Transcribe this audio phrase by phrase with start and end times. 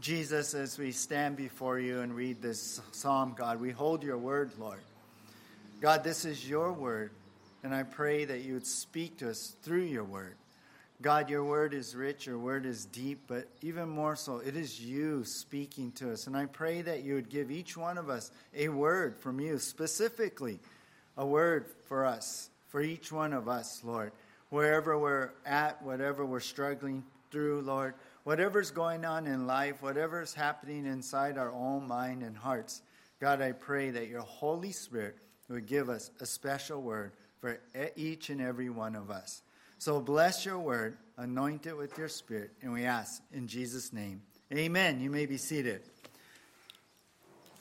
[0.00, 4.50] Jesus, as we stand before you and read this psalm, God, we hold your word,
[4.58, 4.78] Lord.
[5.82, 7.10] God, this is your word,
[7.62, 10.36] and I pray that you would speak to us through your word.
[11.02, 14.80] God, your word is rich, your word is deep, but even more so, it is
[14.80, 16.26] you speaking to us.
[16.26, 19.58] And I pray that you would give each one of us a word from you,
[19.58, 20.60] specifically
[21.18, 24.12] a word for us, for each one of us, Lord.
[24.48, 27.94] Wherever we're at, whatever we're struggling through, Lord,
[28.24, 32.82] whatever's going on in life, whatever's happening inside our own mind and hearts,
[33.20, 35.16] God, I pray that your Holy Spirit
[35.48, 37.58] would give us a special word for
[37.96, 39.42] each and every one of us.
[39.78, 44.22] So bless your word, anoint it with your spirit, and we ask in Jesus' name.
[44.52, 45.00] Amen.
[45.00, 45.82] You may be seated.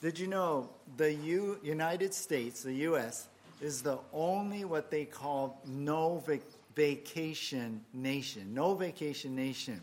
[0.01, 3.27] Did you know the U- United States, the U.S.,
[3.61, 6.41] is the only what they call no vac-
[6.75, 8.53] vacation nation?
[8.53, 9.81] No vacation nation.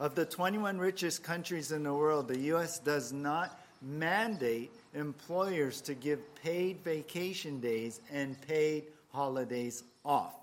[0.00, 2.78] Of the 21 richest countries in the world, the U.S.
[2.78, 10.34] does not mandate employers to give paid vacation days and paid holidays off.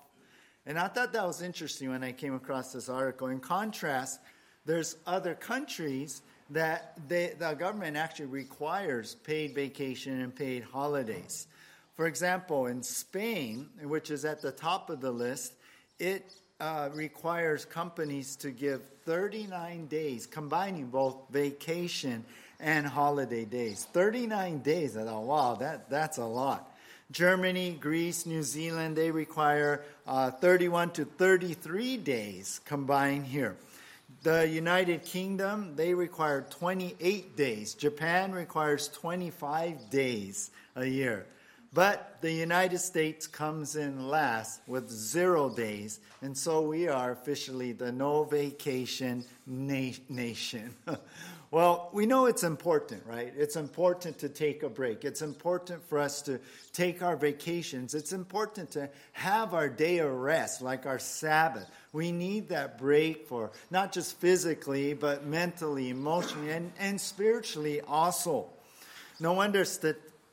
[0.66, 3.28] And I thought that was interesting when I came across this article.
[3.28, 4.20] In contrast,
[4.66, 6.20] there's other countries
[6.50, 11.46] that they, the government actually requires paid vacation and paid holidays.
[11.94, 15.54] For example, in Spain, which is at the top of the list,
[15.98, 22.24] it uh, requires companies to give 39 days, combining both vacation
[22.60, 23.86] and holiday days.
[23.92, 24.96] 39 days.
[24.96, 26.72] I thought, wow, that, that's a lot.
[27.12, 33.56] Germany, Greece, New Zealand, they require uh, 31 to 33 days combined here.
[34.22, 37.74] The United Kingdom, they require 28 days.
[37.74, 41.26] Japan requires 25 days a year.
[41.76, 47.72] But the United States comes in last with zero days, and so we are officially
[47.72, 50.74] the no vacation na- nation.
[51.52, 53.32] Well, we know it's important, right?
[53.36, 55.04] It's important to take a break.
[55.04, 56.40] It's important for us to
[56.72, 57.94] take our vacations.
[57.94, 61.70] It's important to have our day of rest, like our Sabbath.
[61.92, 68.48] We need that break for not just physically, but mentally, emotionally, and, and spiritually also.
[69.20, 69.64] No wonder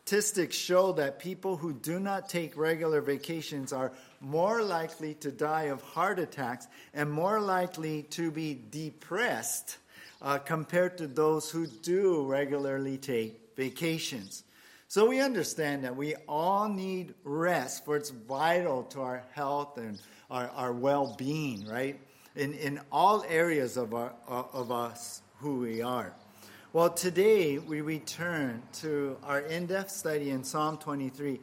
[0.05, 5.63] statistics show that people who do not take regular vacations are more likely to die
[5.63, 9.77] of heart attacks and more likely to be depressed
[10.21, 14.43] uh, compared to those who do regularly take vacations.
[14.89, 19.97] So we understand that we all need rest, for it's vital to our health and
[20.29, 21.97] our, our well being, right?
[22.35, 26.13] In, in all areas of, our, of us who we are.
[26.73, 31.39] Well, today we return to our in depth study in Psalm 23,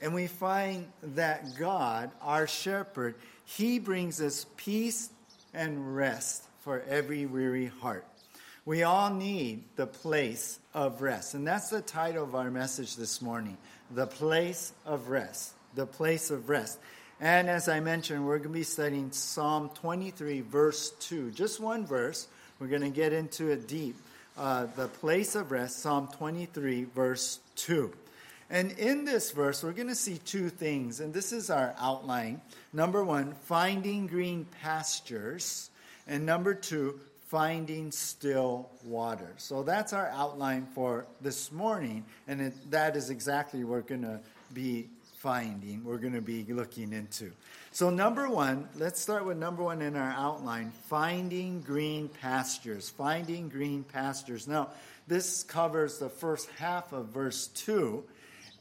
[0.00, 5.10] and we find that God, our shepherd, he brings us peace
[5.54, 8.04] and rest for every weary heart.
[8.64, 11.34] We all need the place of rest.
[11.34, 13.58] And that's the title of our message this morning
[13.92, 15.52] The Place of Rest.
[15.76, 16.80] The Place of Rest.
[17.20, 21.30] And as I mentioned, we're going to be studying Psalm 23, verse 2.
[21.30, 22.26] Just one verse.
[22.58, 23.94] We're going to get into it deep.
[24.36, 27.92] Uh, the place of rest, Psalm 23, verse 2.
[28.48, 31.00] And in this verse, we're going to see two things.
[31.00, 32.40] And this is our outline.
[32.72, 35.70] Number one, finding green pastures.
[36.06, 36.98] And number two,
[37.32, 39.32] finding still water.
[39.38, 44.02] So that's our outline for this morning, and it, that is exactly what we're going
[44.02, 44.20] to
[44.52, 44.90] be
[45.22, 47.30] finding, we're going to be looking into.
[47.70, 52.90] So, number one, let's start with number one in our outline finding green pastures.
[52.90, 54.48] Finding green pastures.
[54.48, 54.70] Now,
[55.06, 58.02] this covers the first half of verse 2.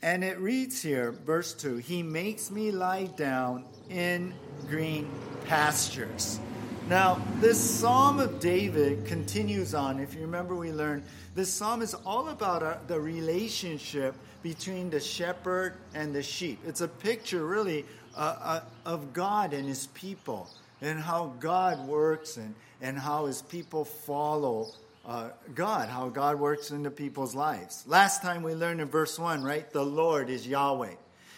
[0.03, 4.31] And it reads here, verse 2 He makes me lie down in
[4.69, 5.09] green
[5.47, 6.39] pastures.
[6.87, 9.99] Now, this Psalm of David continues on.
[9.99, 14.13] If you remember, we learned this psalm is all about our, the relationship
[14.43, 16.59] between the shepherd and the sheep.
[16.65, 17.85] It's a picture, really,
[18.15, 20.49] uh, uh, of God and his people
[20.81, 24.69] and how God works and, and how his people follow
[25.05, 27.83] uh, God, how God works into people's lives.
[27.87, 29.69] Last time we learned in verse 1, right?
[29.71, 30.93] The Lord is Yahweh.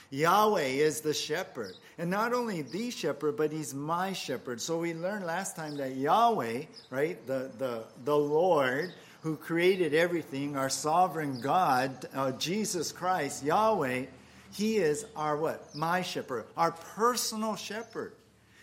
[0.09, 1.73] Yahweh is the shepherd.
[1.97, 4.61] And not only the shepherd, but he's my shepherd.
[4.61, 8.93] So we learned last time that Yahweh, right, the, the, the Lord
[9.23, 14.05] who created everything, our sovereign God, uh, Jesus Christ, Yahweh,
[14.51, 15.73] he is our what?
[15.73, 18.13] My shepherd, our personal shepherd.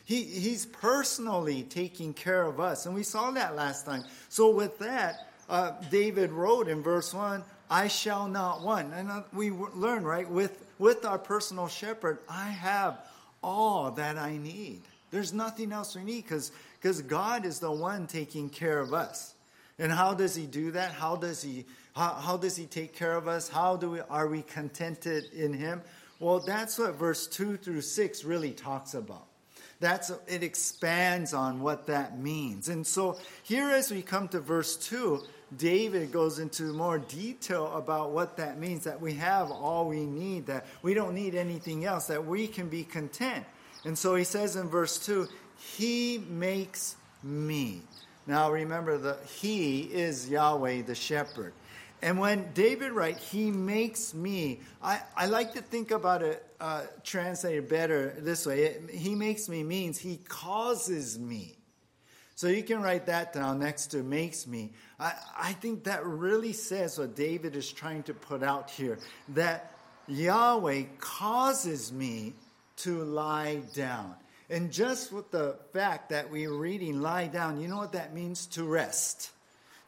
[0.05, 2.87] He, he's personally taking care of us.
[2.87, 4.05] And we saw that last time.
[4.29, 8.93] So with that, uh, David wrote in verse 1, I shall not want.
[8.93, 12.99] And uh, we learn, right, with with our personal shepherd, I have
[13.43, 14.81] all that I need.
[15.11, 19.35] There's nothing else we need because God is the one taking care of us.
[19.81, 20.93] And how does he do that?
[20.93, 21.65] How does he
[21.97, 23.49] how, how does he take care of us?
[23.49, 25.83] How do we are we contented in him?
[26.21, 29.27] Well, that's what verse 2 through 6 really talks about.
[29.81, 32.69] That's it expands on what that means.
[32.69, 35.23] And so here as we come to verse 2,
[35.57, 40.47] David goes into more detail about what that means that we have all we need,
[40.47, 43.47] that we don't need anything else, that we can be content.
[43.85, 45.27] And so he says in verse 2,
[45.57, 47.81] He makes me.
[48.27, 51.53] Now remember, that He is Yahweh the shepherd.
[52.03, 56.83] And when David writes, He makes me, I, I like to think about it uh,
[57.05, 58.65] translated better this way.
[58.65, 61.57] It, he makes me means He causes me.
[62.37, 64.73] So you can write that down next to makes me.
[64.99, 68.99] I, I think that really says what David is trying to put out here
[69.31, 69.75] that
[70.09, 72.33] Yahweh causes me
[72.77, 74.15] to lie down.
[74.51, 78.47] And just with the fact that we're reading lie down, you know what that means?
[78.47, 79.31] To rest,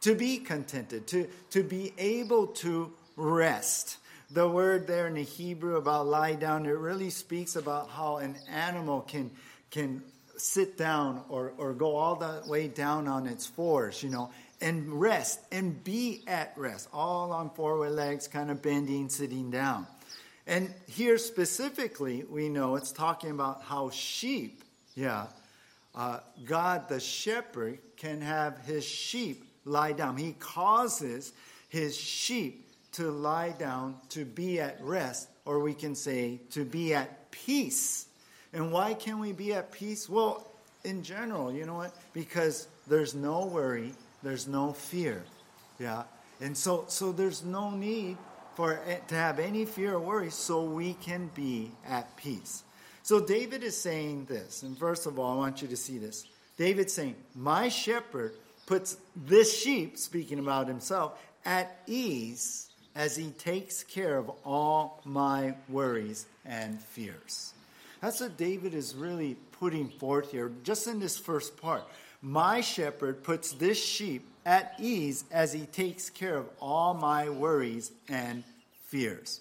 [0.03, 3.99] to be contented, to, to be able to rest.
[4.31, 8.37] The word there in the Hebrew about lie down, it really speaks about how an
[8.49, 9.33] animal can,
[9.73, 10.03] can
[10.37, 14.31] sit down or, or go all the way down on its fours, you know,
[14.61, 19.89] and rest and be at rest, all on four legs, kind of bending, sitting down.
[20.47, 25.27] And here specifically, we know it's talking about how sheep, yeah,
[25.95, 30.17] uh, God the shepherd can have his sheep lie down.
[30.17, 31.33] He causes
[31.69, 36.93] his sheep to lie down, to be at rest, or we can say to be
[36.95, 38.07] at peace
[38.53, 40.09] and why can we be at peace?
[40.09, 40.47] Well,
[40.85, 41.95] in general, you know what?
[42.13, 43.93] Because there's no worry,
[44.23, 45.23] there's no fear.
[45.79, 46.03] Yeah.
[46.41, 48.19] And so so there's no need
[48.57, 52.65] for to have any fear or worry so we can be at peace.
[53.03, 54.63] So David is saying this.
[54.63, 56.27] And first of all, I want you to see this.
[56.57, 58.35] David's saying, "My shepherd
[58.67, 65.57] puts this sheep, speaking about himself, at ease as he takes care of all my
[65.69, 67.55] worries and fears."
[68.01, 71.85] That's what David is really putting forth here, just in this first part.
[72.25, 77.91] My shepherd puts this sheep at ease as he takes care of all my worries
[78.09, 78.45] and
[78.87, 79.41] fears.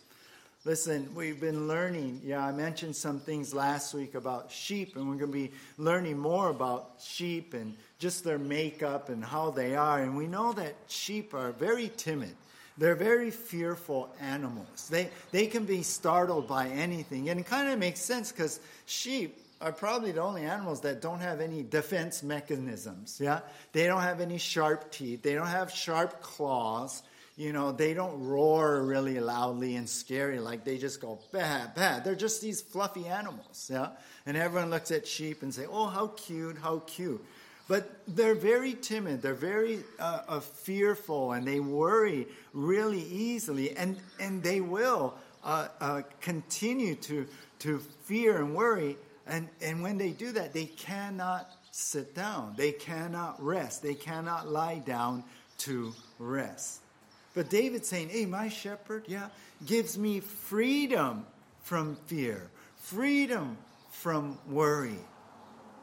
[0.66, 2.22] Listen, we've been learning.
[2.24, 6.18] Yeah, I mentioned some things last week about sheep, and we're going to be learning
[6.18, 10.01] more about sheep and just their makeup and how they are.
[10.01, 12.36] And we know that sheep are very timid.
[12.78, 14.88] They're very fearful animals.
[14.89, 17.30] They, they can be startled by anything.
[17.30, 21.19] And it kind of makes sense because sheep are probably the only animals that don't
[21.19, 23.19] have any defense mechanisms.
[23.21, 23.41] Yeah?
[23.71, 27.03] They don't have any sharp teeth, they don't have sharp claws.
[27.37, 32.03] You know, they don't roar really loudly and scary like they just go bad, bad.
[32.03, 33.69] They're just these fluffy animals.
[33.71, 33.89] Yeah?
[34.25, 37.23] And everyone looks at sheep and say, oh, how cute, how cute.
[37.67, 43.97] But they're very timid, they're very uh, uh, fearful, and they worry really easily, and,
[44.19, 45.13] and they will
[45.43, 47.27] uh, uh, continue to,
[47.59, 48.97] to fear and worry.
[49.31, 54.48] And, and when they do that, they cannot sit down, they cannot rest, they cannot
[54.48, 55.24] lie down
[55.60, 56.81] to rest.
[57.33, 59.30] But David's saying, Hey, my shepherd, yeah,
[59.66, 61.25] gives me freedom
[61.63, 63.57] from fear, freedom
[63.89, 65.00] from worry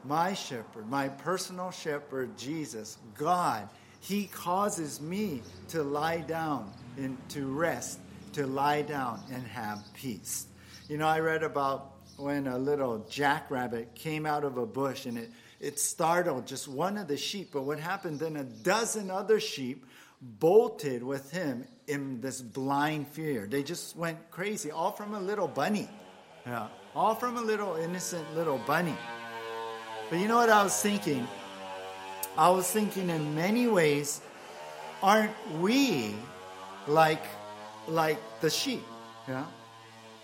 [0.04, 3.68] my shepherd, my personal shepherd, Jesus, God,
[4.00, 8.00] he causes me to lie down and to rest,
[8.32, 10.46] to lie down and have peace.
[10.88, 15.16] You know, I read about when a little jackrabbit came out of a bush and
[15.16, 19.38] it, it startled just one of the sheep, but what happened then a dozen other
[19.38, 19.86] sheep
[20.20, 23.46] bolted with him in this blind fear.
[23.46, 25.88] They just went crazy, all from a little bunny.
[26.44, 28.96] Yeah, all from a little innocent little bunny.
[30.10, 31.26] But you know what I was thinking?
[32.36, 34.20] I was thinking in many ways,
[35.02, 36.16] aren't we
[36.88, 37.22] like
[37.86, 38.82] like the sheep?
[39.28, 39.44] Yeah.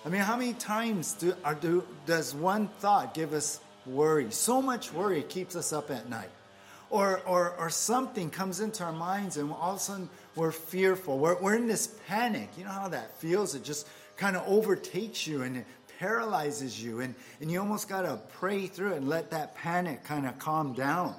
[0.04, 4.30] I mean, how many times do, are, do does one thought give us worry?
[4.30, 6.30] So much worry keeps us up at night.
[6.90, 11.18] Or, or, or something comes into our minds and all of a sudden we're fearful.
[11.18, 12.50] We're, we're in this panic.
[12.58, 13.54] You know how that feels?
[13.54, 15.66] It just kind of overtakes you and it
[15.98, 20.04] paralyzes you, and, and you almost got to pray through it and let that panic
[20.04, 21.14] kind of calm down.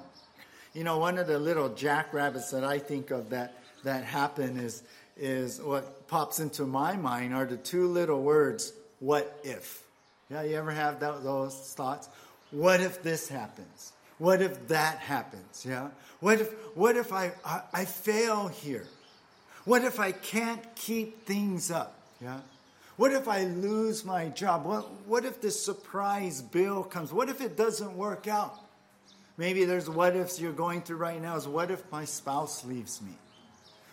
[0.74, 4.82] You know, one of the little jackrabbits that I think of that, that happen is,
[5.16, 9.82] is what pops into my mind are the two little words, what if?
[10.30, 12.08] Yeah, you ever have that, those thoughts?
[12.50, 13.92] What if this happens?
[14.18, 15.64] What if that happens?
[15.68, 15.88] Yeah?
[16.20, 18.86] What if, what if I, I, I fail here?
[19.64, 21.98] What if I can't keep things up?
[22.20, 22.40] Yeah?
[22.96, 24.64] What if I lose my job?
[24.64, 27.12] What, what if this surprise bill comes?
[27.12, 28.58] What if it doesn't work out?
[29.36, 33.02] Maybe there's what ifs you're going through right now is what if my spouse leaves
[33.02, 33.12] me?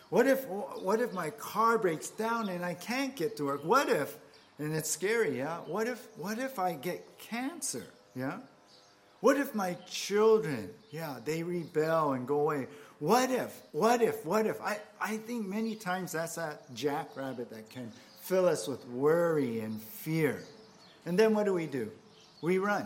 [0.09, 3.65] What if, what if my car breaks down and I can't get to work?
[3.65, 4.15] What if,
[4.59, 5.57] and it's scary, yeah?
[5.59, 8.37] What if, what if I get cancer, yeah?
[9.19, 12.67] What if my children, yeah, they rebel and go away?
[12.99, 14.61] What if, what if, what if?
[14.61, 17.91] I, I think many times that's that jackrabbit that can
[18.21, 20.43] fill us with worry and fear.
[21.05, 21.91] And then what do we do?
[22.41, 22.85] We run.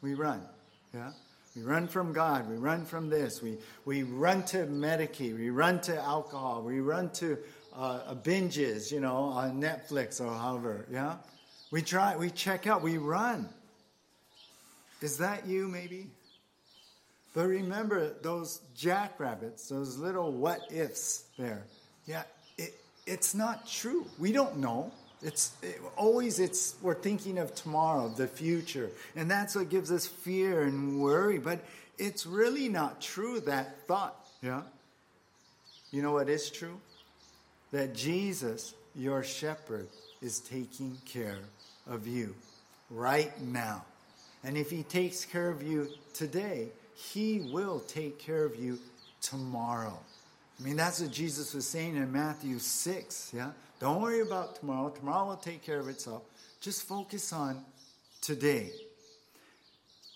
[0.00, 0.42] We run.
[0.92, 1.12] Yeah?
[1.54, 2.48] We run from God.
[2.48, 3.42] We run from this.
[3.42, 5.38] We, we run to Medicaid.
[5.38, 6.62] We run to alcohol.
[6.62, 7.38] We run to
[7.76, 10.86] uh, binges, you know, on Netflix or however.
[10.90, 11.16] Yeah?
[11.70, 13.48] We try, we check out, we run.
[15.00, 16.06] Is that you, maybe?
[17.34, 21.64] But remember those jackrabbits, those little what ifs there.
[22.06, 22.24] Yeah,
[22.58, 22.74] it,
[23.06, 24.06] it's not true.
[24.18, 24.92] We don't know.
[25.22, 30.06] It's it, always it's we're thinking of tomorrow, the future, and that's what gives us
[30.06, 31.38] fear and worry.
[31.38, 31.60] But
[31.96, 34.16] it's really not true that thought.
[34.42, 34.62] Yeah.
[35.90, 36.78] You know what is true?
[37.72, 39.88] That Jesus, your shepherd,
[40.20, 41.40] is taking care
[41.88, 42.34] of you
[42.90, 43.84] right now.
[44.44, 48.78] And if he takes care of you today, he will take care of you
[49.20, 49.98] tomorrow.
[50.60, 53.50] I mean, that's what Jesus was saying in Matthew 6, yeah?
[53.80, 54.90] Don't worry about tomorrow.
[54.90, 56.22] Tomorrow will take care of itself.
[56.60, 57.64] Just focus on
[58.20, 58.70] today.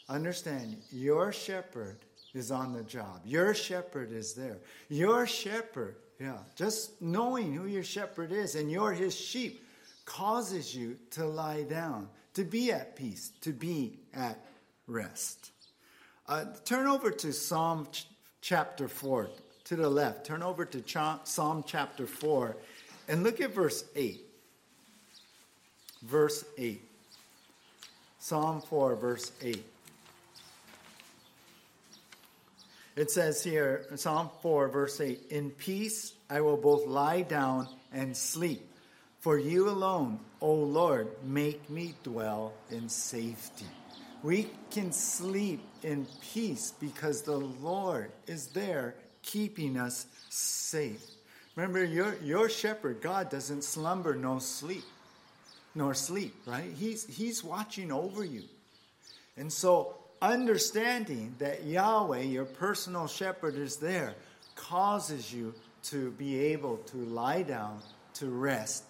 [0.09, 1.97] Understand, your shepherd
[2.33, 3.23] is on the job.
[3.25, 4.59] Your shepherd is there.
[4.89, 9.63] Your shepherd, yeah, just knowing who your shepherd is and you're his sheep
[10.05, 14.39] causes you to lie down, to be at peace, to be at
[14.87, 15.51] rest.
[16.29, 18.07] Uh, turn over to Psalm ch-
[18.41, 19.29] chapter 4,
[19.65, 20.25] to the left.
[20.25, 20.83] Turn over to
[21.25, 22.57] Psalm chapter 4
[23.09, 24.23] and look at verse 8.
[26.03, 26.81] Verse 8.
[28.19, 29.65] Psalm 4, verse 8.
[32.97, 38.17] It says here, Psalm 4, verse 8 In peace I will both lie down and
[38.17, 38.63] sleep.
[39.21, 43.67] For you alone, O Lord, make me dwell in safety.
[44.23, 51.05] We can sleep in peace because the Lord is there keeping us safe.
[51.55, 54.85] Remember, your, your shepherd, God, doesn't slumber nor sleep,
[55.75, 56.71] nor sleep, right?
[56.79, 58.45] He's, he's watching over you.
[59.37, 64.15] And so, understanding that Yahweh, your personal shepherd, is there,
[64.55, 65.55] causes you
[65.85, 67.81] to be able to lie down,
[68.15, 68.85] to rest,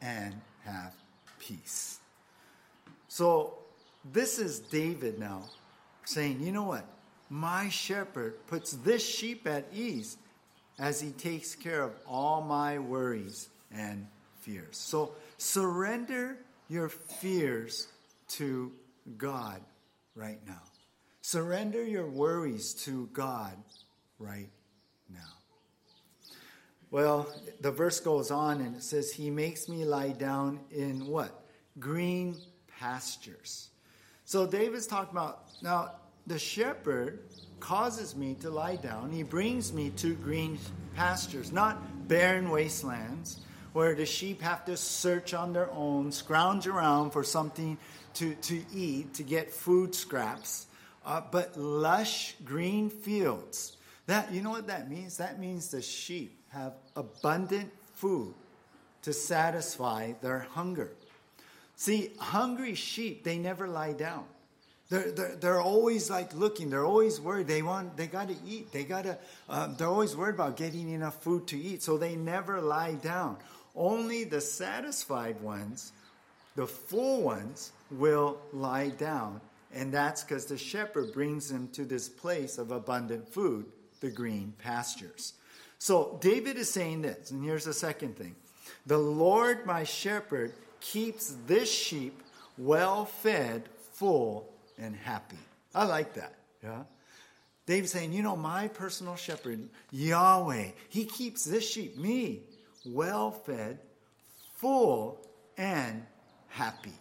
[0.00, 0.34] and
[0.64, 0.94] have
[1.38, 1.98] peace.
[3.08, 3.54] So,
[4.04, 5.44] this is David now
[6.04, 6.84] saying, you know what?
[7.30, 10.16] My shepherd puts this sheep at ease
[10.78, 14.06] as he takes care of all my worries and
[14.40, 14.76] fears.
[14.76, 16.36] So surrender
[16.68, 17.88] your fears
[18.30, 18.72] to
[19.16, 19.60] God
[20.14, 20.60] right now.
[21.22, 23.56] Surrender your worries to God
[24.18, 24.50] right
[25.08, 25.20] now.
[26.90, 31.44] Well, the verse goes on and it says, He makes me lie down in what?
[31.78, 32.36] Green
[32.78, 33.70] pastures.
[34.24, 35.92] So David's talking about now
[36.26, 37.20] the shepherd
[37.60, 39.10] causes me to lie down.
[39.10, 40.58] He brings me to green
[40.94, 43.40] pastures, not barren wastelands
[43.72, 47.78] where the sheep have to search on their own, scrounge around for something
[48.14, 50.66] to, to eat, to get food scraps,
[51.04, 53.76] uh, but lush green fields.
[54.06, 55.16] That you know what that means?
[55.16, 58.34] That means the sheep have abundant food
[59.02, 60.92] to satisfy their hunger.
[61.76, 64.24] See, hungry sheep, they never lie down.
[64.88, 66.68] They're, they're, they're always like looking.
[66.68, 67.46] They're always worried.
[67.46, 67.96] They want.
[67.96, 68.72] They got to eat.
[68.72, 69.18] They got to.
[69.48, 71.82] Um, they're always worried about getting enough food to eat.
[71.82, 73.38] So they never lie down.
[73.74, 75.92] Only the satisfied ones,
[76.56, 79.40] the full ones, will lie down,
[79.74, 83.66] and that's because the shepherd brings them to this place of abundant food,
[84.00, 85.34] the green pastures.
[85.78, 88.36] So David is saying this, and here's the second thing:
[88.86, 92.22] the Lord, my shepherd, keeps this sheep
[92.58, 95.38] well fed, full and happy.
[95.74, 96.34] I like that.
[96.62, 96.82] Yeah.
[97.66, 102.40] David's saying, you know, my personal shepherd, Yahweh, he keeps this sheep, me,
[102.84, 103.78] well fed,
[104.56, 105.24] full,
[105.56, 106.04] and
[106.48, 106.92] happy.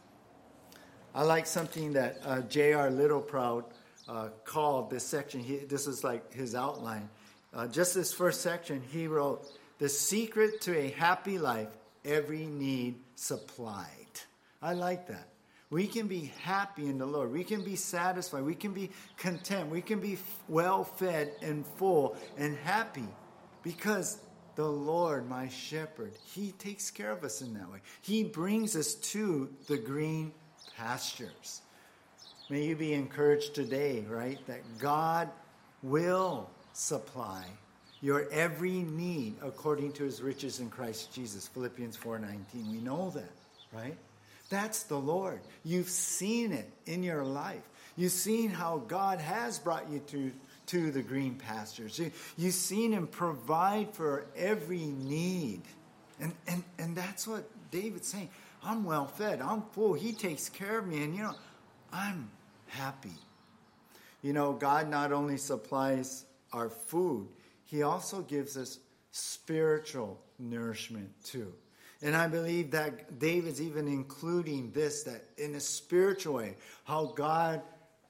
[1.14, 2.90] I like something that uh, J.R.
[2.90, 3.66] Littleproud
[4.08, 5.42] uh, called this section.
[5.42, 7.10] He, this is like his outline.
[7.54, 9.46] Uh, just this first section, he wrote,
[9.80, 11.68] The secret to a happy life,
[12.06, 13.88] every need supplied.
[14.62, 15.28] I like that.
[15.70, 17.32] We can be happy in the Lord.
[17.32, 18.44] We can be satisfied.
[18.44, 19.70] We can be content.
[19.70, 23.08] We can be well fed and full and happy
[23.64, 24.20] because
[24.56, 27.80] the Lord, my shepherd, He takes care of us in that way.
[28.02, 30.34] He brings us to the green
[30.82, 31.62] pastures.
[32.50, 34.40] May you be encouraged today, right?
[34.48, 35.30] That God
[35.84, 37.46] will supply
[38.02, 41.48] your every need according to his riches in Christ Jesus.
[41.48, 42.72] Philippians 4:19.
[42.72, 43.32] We know that,
[43.72, 43.96] right?
[44.50, 45.40] That's the Lord.
[45.64, 47.64] You've seen it in your life.
[47.96, 50.32] You've seen how God has brought you to,
[50.68, 52.00] to the green pastures.
[52.00, 55.62] You, you've seen him provide for every need.
[56.20, 58.30] And, and, and that's what David's saying.
[58.64, 59.42] I'm well fed.
[59.42, 59.94] I'm full.
[59.94, 61.04] He takes care of me.
[61.04, 61.36] And, you know,
[61.92, 62.30] I'm
[62.68, 63.16] happy.
[64.22, 67.28] You know, God not only supplies our food,
[67.66, 68.80] He also gives us
[69.12, 71.54] spiritual nourishment too.
[72.04, 77.62] And I believe that David's even including this, that in a spiritual way, how God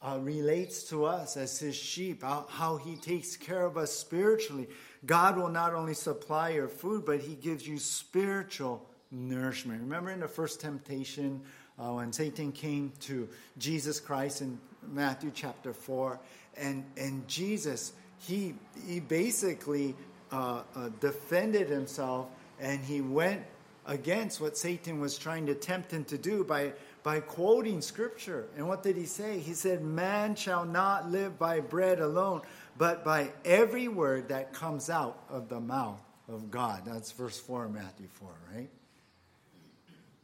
[0.01, 4.67] uh, relates to us as his sheep, how, how he takes care of us spiritually.
[5.05, 9.81] God will not only supply your food, but he gives you spiritual nourishment.
[9.81, 11.41] Remember in the first temptation,
[11.77, 13.27] uh, when Satan came to
[13.57, 14.59] Jesus Christ in
[14.91, 16.19] Matthew chapter 4,
[16.57, 18.55] and, and Jesus, he,
[18.87, 19.95] he basically
[20.31, 22.27] uh, uh, defended himself
[22.59, 23.41] and he went
[23.87, 28.47] against what Satan was trying to tempt him to do by, by quoting scripture.
[28.55, 29.39] And what did he say?
[29.39, 32.41] He said, Man shall not live by bread alone,
[32.77, 36.83] but by every word that comes out of the mouth of God.
[36.85, 38.69] That's verse 4 of Matthew 4, right?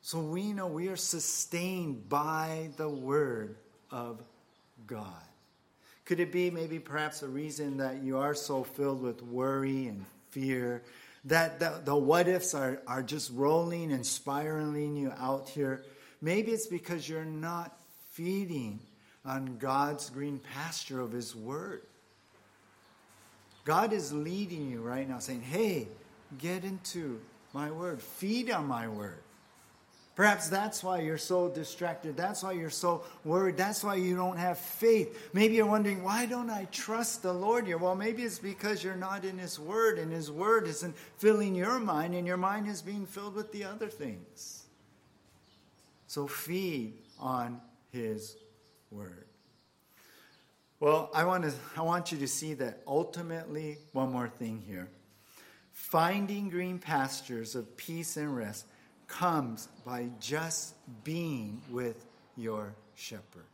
[0.07, 3.57] So we know we are sustained by the word
[3.91, 4.23] of
[4.85, 5.03] God.
[6.05, 10.05] Could it be maybe perhaps a reason that you are so filled with worry and
[10.29, 10.81] fear
[11.25, 15.83] that the, the what ifs are, are just rolling and spiraling you out here?
[16.21, 17.77] Maybe it's because you're not
[18.11, 18.79] feeding
[19.25, 21.81] on God's green pasture of His Word.
[23.65, 25.89] God is leading you right now, saying, Hey,
[26.37, 27.19] get into
[27.51, 29.19] my Word, feed on my Word.
[30.17, 32.17] Perhaps that's why you're so distracted.
[32.17, 33.55] That's why you're so worried.
[33.55, 35.29] That's why you don't have faith.
[35.31, 37.77] Maybe you're wondering, why don't I trust the Lord here?
[37.77, 41.77] Well, maybe it's because you're not in His Word, and His Word isn't filling your
[41.77, 44.63] mind, and your mind is being filled with the other things.
[46.07, 48.37] So feed on His
[48.89, 49.27] Word.
[50.79, 54.89] Well, I want, to, I want you to see that ultimately, one more thing here.
[55.73, 58.65] Finding green pastures of peace and rest
[59.07, 63.45] comes by just being with your shepherd.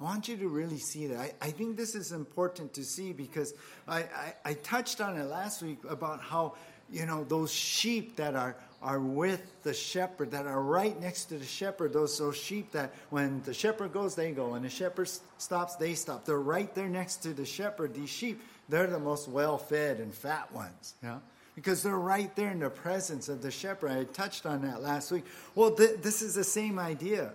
[0.00, 1.18] I want you to really see that.
[1.18, 3.52] I, I think this is important to see because
[3.86, 6.54] I, I, I, touched on it last week about how,
[6.90, 11.38] you know, those sheep that are, are with the shepherd, that are right next to
[11.38, 14.50] the shepherd, those, those sheep that when the shepherd goes, they go.
[14.50, 16.24] When the shepherd stops, they stop.
[16.24, 17.92] They're right there next to the shepherd.
[17.92, 20.94] These sheep, they're the most well fed and fat ones.
[21.02, 21.18] Yeah
[21.60, 23.90] because they're right there in the presence of the shepherd.
[23.90, 25.24] I touched on that last week.
[25.54, 27.32] Well, th- this is the same idea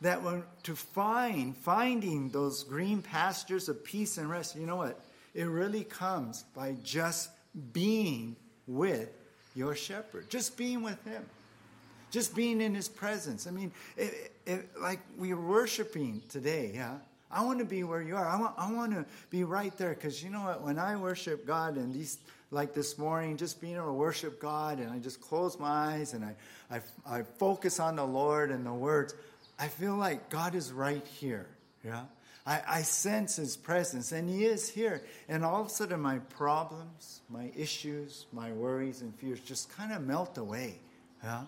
[0.00, 4.98] that when to find finding those green pastures of peace and rest, you know what?
[5.34, 7.28] It really comes by just
[7.74, 8.36] being
[8.66, 9.10] with
[9.54, 11.24] your shepherd, just being with him,
[12.10, 13.46] just being in his presence.
[13.46, 16.96] I mean, it, it, like we're worshiping today, yeah.
[17.30, 18.26] I want to be where you are.
[18.26, 20.62] I want, I want to be right there because you know what?
[20.62, 22.18] When I worship God and these
[22.50, 26.14] like this morning, just being able to worship God, and I just close my eyes
[26.14, 26.36] and I,
[26.70, 29.14] I, I focus on the Lord and the words,
[29.58, 31.46] I feel like God is right here.
[31.84, 32.04] Yeah?
[32.46, 35.02] I, I sense His presence, and He is here.
[35.28, 39.92] And all of a sudden, my problems, my issues, my worries and fears just kind
[39.92, 40.78] of melt away.
[41.24, 41.42] Yeah?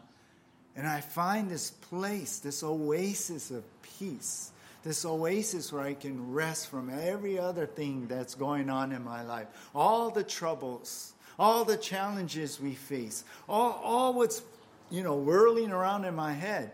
[0.74, 6.68] And I find this place, this oasis of peace this oasis where I can rest
[6.68, 9.48] from every other thing that's going on in my life.
[9.74, 14.42] All the troubles, all the challenges we face, all, all what's,
[14.90, 16.72] you know, whirling around in my head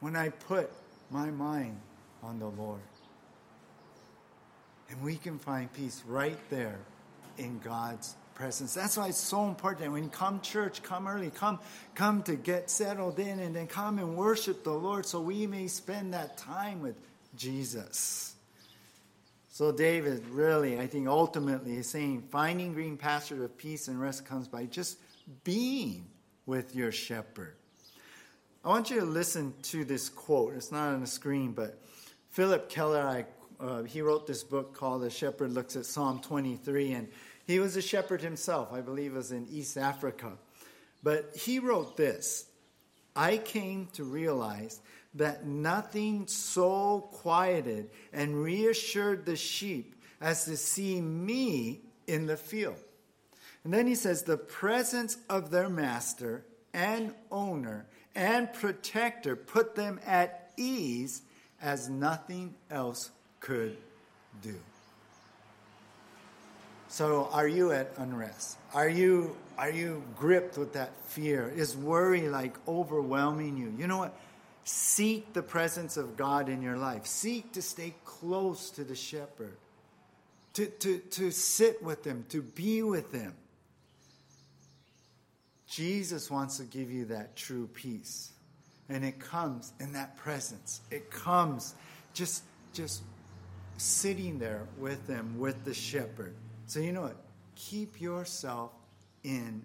[0.00, 0.70] when I put
[1.10, 1.78] my mind
[2.22, 2.80] on the Lord.
[4.88, 6.78] And we can find peace right there
[7.38, 8.74] in God's presence.
[8.74, 11.58] That's why it's so important when you come church, come early, come,
[11.94, 15.66] come to get settled in and then come and worship the Lord so we may
[15.66, 16.94] spend that time with
[17.36, 18.34] Jesus.
[19.48, 24.26] So, David really, I think ultimately is saying finding green pastures of peace and rest
[24.26, 24.98] comes by just
[25.44, 26.06] being
[26.44, 27.54] with your shepherd.
[28.64, 30.54] I want you to listen to this quote.
[30.54, 31.80] It's not on the screen, but
[32.30, 33.24] Phillip Keller, I,
[33.64, 37.08] uh, he wrote this book called The Shepherd Looks at Psalm 23, and
[37.46, 38.72] he was a shepherd himself.
[38.72, 40.32] I believe it was in East Africa.
[41.02, 42.46] But he wrote this
[43.14, 44.80] I came to realize
[45.16, 52.76] that nothing so quieted and reassured the sheep as to see me in the field.
[53.64, 59.98] And then he says, the presence of their master and owner and protector put them
[60.06, 61.22] at ease
[61.60, 63.76] as nothing else could
[64.42, 64.54] do.
[66.88, 68.56] So are you at unrest?
[68.72, 71.52] Are you are you gripped with that fear?
[71.54, 73.74] Is worry like overwhelming you?
[73.78, 74.18] You know what?
[74.68, 77.06] Seek the presence of God in your life.
[77.06, 79.56] Seek to stay close to the shepherd.
[80.54, 83.32] To, to, to sit with him, to be with him.
[85.68, 88.32] Jesus wants to give you that true peace.
[88.88, 90.80] And it comes in that presence.
[90.90, 91.74] It comes
[92.12, 93.02] just just
[93.76, 96.34] sitting there with him, with the shepherd.
[96.66, 97.16] So you know what?
[97.54, 98.72] Keep yourself
[99.22, 99.62] in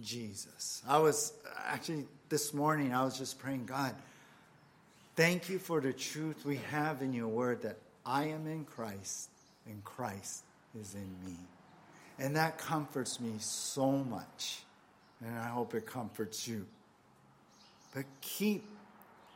[0.00, 0.82] Jesus.
[0.86, 1.32] I was
[1.66, 3.94] actually this morning I was just praying, God,
[5.16, 9.30] thank you for the truth we have in your word that I am in Christ
[9.66, 10.44] and Christ
[10.78, 11.38] is in me.
[12.18, 14.60] And that comforts me so much.
[15.24, 16.66] And I hope it comforts you.
[17.94, 18.64] But keep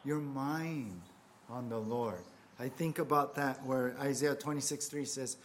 [0.05, 1.01] your mind
[1.49, 2.23] on the Lord.
[2.59, 5.37] I think about that where Isaiah 26 3 says,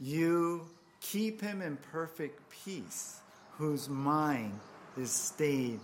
[0.00, 0.66] You
[1.00, 3.20] keep him in perfect peace,
[3.58, 4.58] whose mind
[4.96, 5.80] is stayed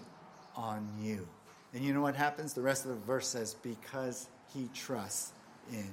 [0.56, 1.28] on you.
[1.72, 2.52] And you know what happens?
[2.52, 5.32] The rest of the verse says, Because he trusts
[5.70, 5.90] in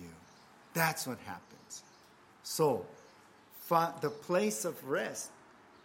[0.00, 0.08] you.
[0.74, 1.82] That's what happens.
[2.42, 2.86] So,
[3.68, 5.30] the place of rest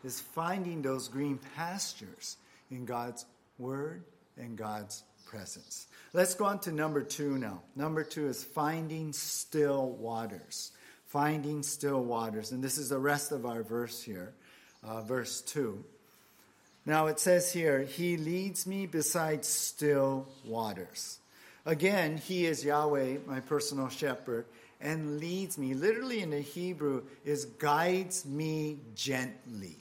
[0.04, 2.38] is finding those green pastures
[2.72, 3.26] in God's
[3.58, 4.04] word
[4.38, 5.88] and God's presence.
[6.14, 7.62] Let's go on to number two now.
[7.76, 10.72] Number two is finding still waters.
[11.06, 12.52] Finding still waters.
[12.52, 14.34] And this is the rest of our verse here,
[14.84, 15.84] uh, verse two.
[16.88, 21.20] Now it says here, He leads me beside still waters.
[21.68, 24.46] Again, He is Yahweh, my personal shepherd,
[24.82, 25.76] and leads me.
[25.76, 29.76] Literally in the Hebrew is guides me gently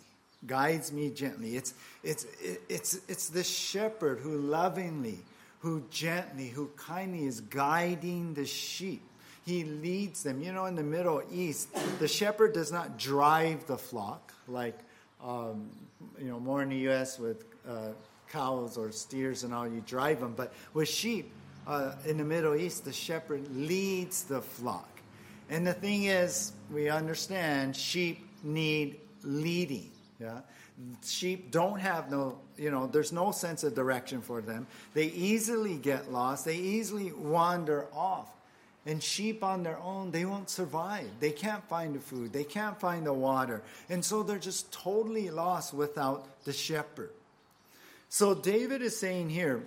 [0.47, 1.57] guides me gently.
[1.57, 2.27] It's, it's,
[2.69, 5.19] it's, it's the shepherd who lovingly,
[5.61, 9.03] who gently, who kindly is guiding the sheep.
[9.45, 10.43] He leads them.
[10.43, 14.79] You know, in the Middle East, the shepherd does not drive the flock like,
[15.25, 15.71] um,
[16.19, 17.19] you know, more in the U.S.
[17.19, 17.89] with uh,
[18.31, 20.35] cows or steers and all, you drive them.
[20.37, 21.33] But with sheep,
[21.67, 24.89] uh, in the Middle East, the shepherd leads the flock.
[25.49, 29.91] And the thing is, we understand sheep need leading.
[30.21, 30.41] Yeah.
[31.05, 34.67] Sheep don't have no, you know, there's no sense of direction for them.
[34.95, 36.45] They easily get lost.
[36.45, 38.29] They easily wander off.
[38.87, 41.11] And sheep on their own, they won't survive.
[41.19, 42.33] They can't find the food.
[42.33, 43.63] They can't find the water.
[43.91, 47.11] And so they're just totally lost without the shepherd.
[48.09, 49.65] So David is saying here,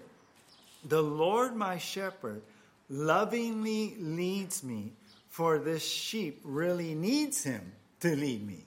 [0.87, 2.41] the Lord my shepherd
[2.89, 4.93] lovingly leads me,
[5.27, 8.63] for this sheep really needs him to lead me.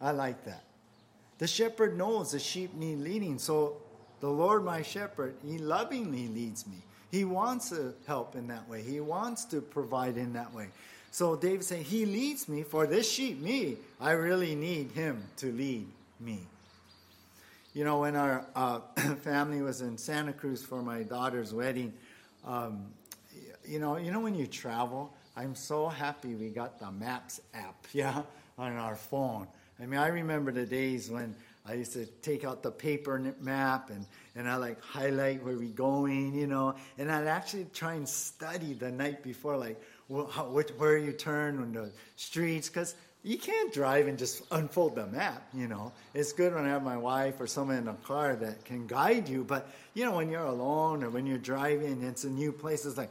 [0.00, 0.64] I like that.
[1.38, 3.38] The shepherd knows the sheep need leading.
[3.38, 3.78] So
[4.20, 6.82] the Lord, my shepherd, he lovingly leads me.
[7.14, 8.82] He wants to help in that way.
[8.82, 10.66] He wants to provide in that way.
[11.12, 13.76] So David saying, He leads me for this sheep, me.
[14.00, 15.86] I really need him to lead
[16.18, 16.40] me.
[17.72, 18.80] You know, when our uh,
[19.22, 21.92] family was in Santa Cruz for my daughter's wedding,
[22.44, 22.86] um,
[23.64, 27.76] you know, you know when you travel, I'm so happy we got the Maps app,
[27.92, 28.22] yeah,
[28.58, 29.46] on our phone.
[29.80, 33.90] I mean, I remember the days when I used to take out the paper map
[33.90, 34.04] and,
[34.36, 38.74] and I like highlight where we're going, you know, and I'd actually try and study
[38.74, 39.80] the night before, like
[40.32, 44.96] how, which, where you turn on the streets, because you can't drive and just unfold
[44.96, 45.92] the map, you know.
[46.12, 49.28] It's good when I have my wife or someone in a car that can guide
[49.28, 52.84] you, but, you know, when you're alone or when you're driving, it's a new place,
[52.84, 53.10] it's like,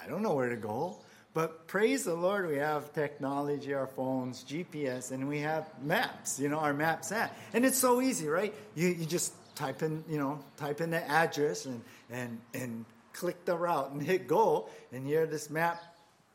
[0.00, 0.98] I don't know where to go.
[1.34, 6.48] But praise the Lord, we have technology, our phones, GPS, and we have maps, you
[6.48, 7.36] know, our maps app.
[7.52, 8.54] And it's so easy, right?
[8.74, 13.44] You, you just type in, you know, type in the address and, and, and click
[13.44, 15.82] the route and hit go, and here this map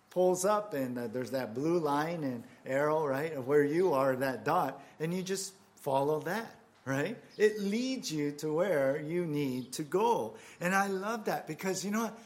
[0.10, 4.16] pulls up, and uh, there's that blue line and arrow, right, of where you are,
[4.18, 7.18] that dot, and you just follow that right?
[7.38, 10.36] It leads you to where you need to go.
[10.60, 12.20] And I love that because you know what?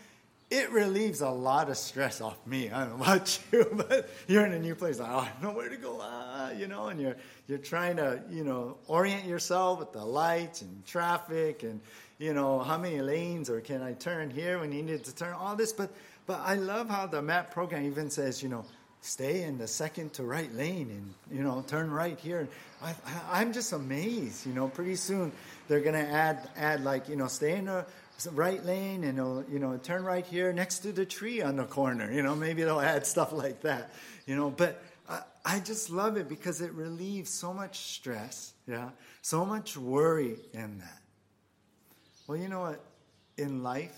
[0.50, 2.70] It relieves a lot of stress off me.
[2.70, 5.00] I don't know about you, but you're in a new place.
[5.00, 7.98] Like, oh, I don't know where to go, ah, you know, and you're you're trying
[7.98, 11.82] to, you know, orient yourself with the lights and traffic and,
[12.18, 15.34] you know, how many lanes or can I turn here when you need to turn
[15.34, 15.74] all this.
[15.74, 15.92] But
[16.26, 18.66] but I love how the map program even says, you know,
[19.02, 22.48] stay in the second to right lane and you know turn right here.
[22.82, 24.46] I, I, I'm just amazed.
[24.46, 25.32] You know, pretty soon
[25.68, 27.86] they're gonna add add like you know stay in the
[28.26, 31.66] right lane and it'll, you know, turn right here next to the tree on the
[31.66, 32.12] corner.
[32.12, 33.92] You know, maybe they'll add stuff like that.
[34.26, 38.90] You know, but I, I just love it because it relieves so much stress, yeah,
[39.22, 41.02] so much worry in that.
[42.28, 42.84] Well, you know what?
[43.38, 43.96] In life,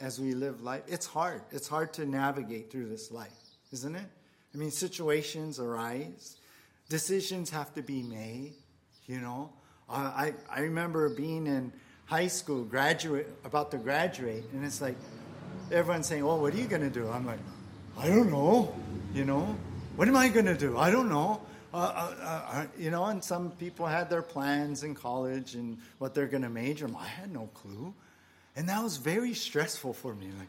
[0.00, 1.42] as we live life, it's hard.
[1.50, 3.28] It's hard to navigate through this life,
[3.72, 4.06] isn't it?
[4.54, 6.36] I mean, situations arise.
[6.88, 8.54] Decisions have to be made,
[9.06, 9.52] you know.
[9.88, 11.72] Uh, I, I remember being in
[12.10, 14.96] high school, graduate, about to graduate, and it's like
[15.70, 17.38] everyone's saying, "Oh, what are you going to do?" I'm like,
[17.96, 18.74] "I don't know,"
[19.14, 19.56] you know.
[19.94, 20.76] What am I going to do?
[20.76, 21.40] I don't know.
[21.72, 25.78] Uh, uh, uh, uh, you know, and some people had their plans in college and
[25.98, 26.90] what they're going to major.
[26.98, 27.94] I had no clue,
[28.56, 30.26] and that was very stressful for me.
[30.36, 30.48] Like,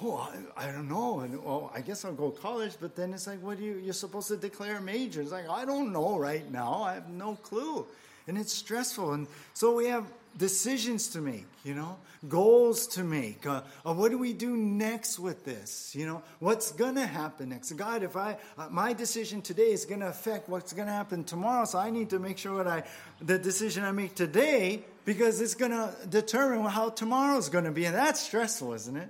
[0.00, 2.74] oh, I, I, don't know, and well, I guess I'll go to college.
[2.80, 3.80] But then it's like, what do you?
[3.82, 5.22] You're supposed to declare a major.
[5.22, 6.84] It's like I don't know right now.
[6.84, 7.84] I have no clue,
[8.28, 9.14] and it's stressful.
[9.14, 11.96] And so we have decisions to make, you know,
[12.28, 13.46] goals to make.
[13.46, 15.94] Uh, uh, what do we do next with this?
[15.94, 17.72] You know, what's going to happen next?
[17.72, 21.24] God, if I, uh, my decision today is going to affect what's going to happen
[21.24, 22.82] tomorrow, so I need to make sure that I,
[23.24, 27.86] the decision I make today, because it's going to determine how tomorrow's going to be.
[27.86, 29.08] And that's stressful, isn't it?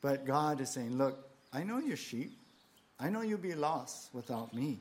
[0.00, 1.18] But God is saying, look,
[1.52, 2.32] I know you're sheep.
[3.00, 4.78] I know you'll be lost without me.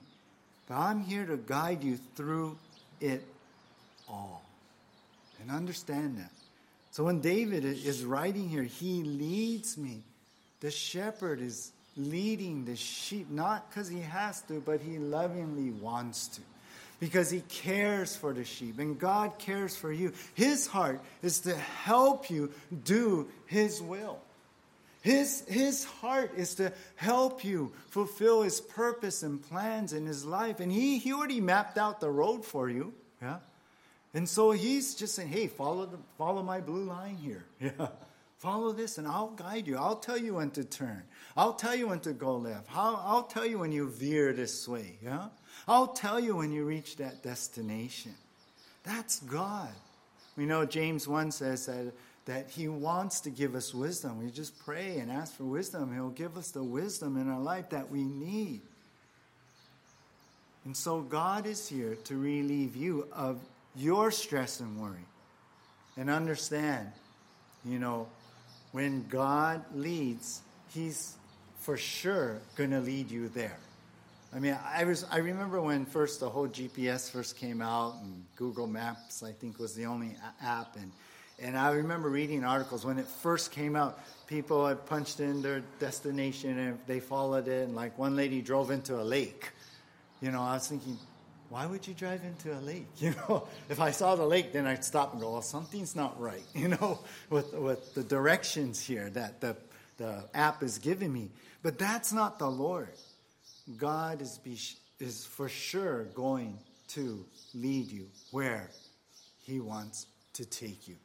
[0.68, 2.58] But I'm here to guide you through
[3.00, 3.24] it
[4.10, 4.47] all.
[5.42, 6.32] And understand that.
[6.92, 10.02] So when David is writing here, he leads me.
[10.62, 16.28] The shepherd is leading the sheep, not because he has to, but he lovingly wants
[16.30, 16.42] to.
[17.00, 20.14] Because he cares for the sheep, and God cares for you.
[20.34, 22.52] His heart is to help you
[22.84, 24.20] do his will.
[25.04, 30.60] His, his heart is to help you fulfill his purpose and plans in his life.
[30.60, 32.94] And he, he already mapped out the road for you.
[33.22, 33.38] Yeah?
[34.14, 37.46] And so he's just saying, hey, follow, the, follow my blue line here.
[37.60, 37.88] Yeah.
[38.40, 39.78] Follow this and I'll guide you.
[39.78, 41.02] I'll tell you when to turn.
[41.36, 42.68] I'll tell you when to go left.
[42.76, 45.00] I'll, I'll tell you when you veer this way.
[45.04, 45.30] Yeah?
[45.68, 48.14] I'll tell you when you reach that destination.
[48.84, 49.72] That's God.
[50.36, 51.94] We know James 1 says that,
[52.26, 54.24] that he wants to give us wisdom.
[54.24, 55.92] We just pray and ask for wisdom.
[55.92, 58.62] He'll give us the wisdom in our life that we need.
[60.64, 63.40] And so God is here to relieve you of
[63.78, 65.06] your stress and worry.
[65.96, 66.92] And understand,
[67.66, 68.08] you know,
[68.72, 71.16] when God leads, He's
[71.60, 73.58] for sure going to lead you there.
[74.36, 78.26] I mean, I was I remember when first the whole GPS first came out and
[78.36, 80.92] Google Maps I think was the only app and
[81.40, 84.00] and I remember reading articles when it first came out.
[84.26, 87.68] People had punched in their destination and they followed it.
[87.68, 89.52] And like one lady drove into a lake.
[90.20, 90.98] You know, I was thinking,
[91.50, 92.88] why would you drive into a lake?
[92.98, 96.20] You know, if I saw the lake, then I'd stop and go, well, something's not
[96.20, 99.56] right, you know, with, with the directions here that the,
[99.98, 101.30] the app is giving me.
[101.64, 102.90] But that's not the Lord.
[103.78, 104.58] God is, be,
[105.00, 106.58] is for sure going
[106.90, 108.70] to lead you where
[109.44, 110.96] He wants to take you.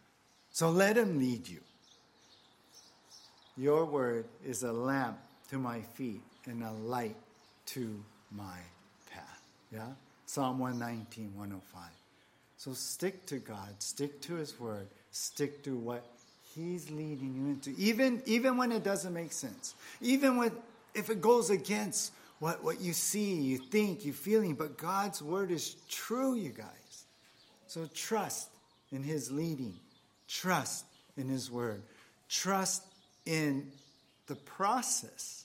[0.50, 1.60] So let Him lead you.
[3.56, 5.18] Your word is a lamp
[5.50, 7.16] to my feet and a light
[7.66, 8.58] to my
[9.12, 9.42] path.
[9.72, 9.88] Yeah?
[10.32, 11.82] Psalm 119, 105.
[12.56, 16.06] So stick to God, stick to His Word, stick to what
[16.54, 20.52] He's leading you into, even, even when it doesn't make sense, even when,
[20.94, 25.50] if it goes against what, what you see, you think, you feeling, but God's Word
[25.50, 27.04] is true, you guys.
[27.66, 28.48] So trust
[28.90, 29.74] in His leading,
[30.28, 30.86] trust
[31.18, 31.82] in His Word,
[32.30, 32.82] trust
[33.26, 33.70] in
[34.28, 35.44] the process.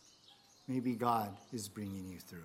[0.66, 2.40] Maybe God is bringing you through.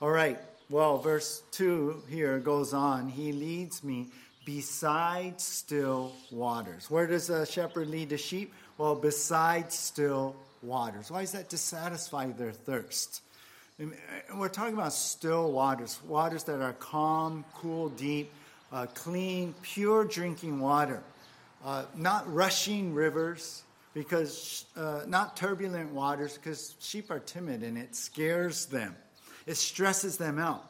[0.00, 0.38] All right.
[0.72, 3.06] Well, verse 2 here goes on.
[3.06, 4.06] He leads me
[4.46, 6.90] beside still waters.
[6.90, 8.54] Where does a shepherd lead the sheep?
[8.78, 11.10] Well, beside still waters.
[11.10, 11.50] Why is that?
[11.50, 13.20] To satisfy their thirst.
[13.78, 13.92] And
[14.34, 18.32] we're talking about still waters, waters that are calm, cool, deep,
[18.72, 21.02] uh, clean, pure drinking water.
[21.62, 27.94] Uh, not rushing rivers, because uh, not turbulent waters, because sheep are timid and it
[27.94, 28.96] scares them.
[29.46, 30.64] It stresses them out.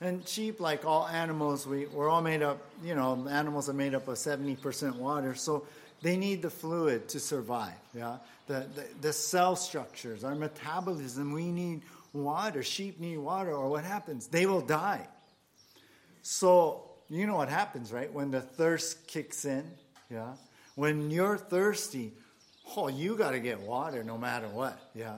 [0.00, 3.94] And sheep, like all animals, we, we're all made up, you know, animals are made
[3.94, 5.66] up of 70% water, so
[6.02, 7.72] they need the fluid to survive.
[7.94, 8.18] Yeah?
[8.46, 11.80] The, the, the cell structures, our metabolism, we need
[12.12, 12.62] water.
[12.62, 14.26] Sheep need water, or what happens?
[14.26, 15.06] They will die.
[16.22, 18.12] So, you know what happens, right?
[18.12, 19.64] When the thirst kicks in,
[20.10, 20.34] yeah?
[20.74, 22.12] When you're thirsty,
[22.76, 25.16] oh, you got to get water no matter what, yeah?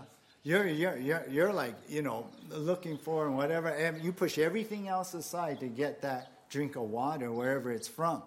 [0.49, 3.69] You're, you're, you're, you're like, you know, looking for and whatever.
[3.69, 8.23] And you push everything else aside to get that drink of water wherever it's from.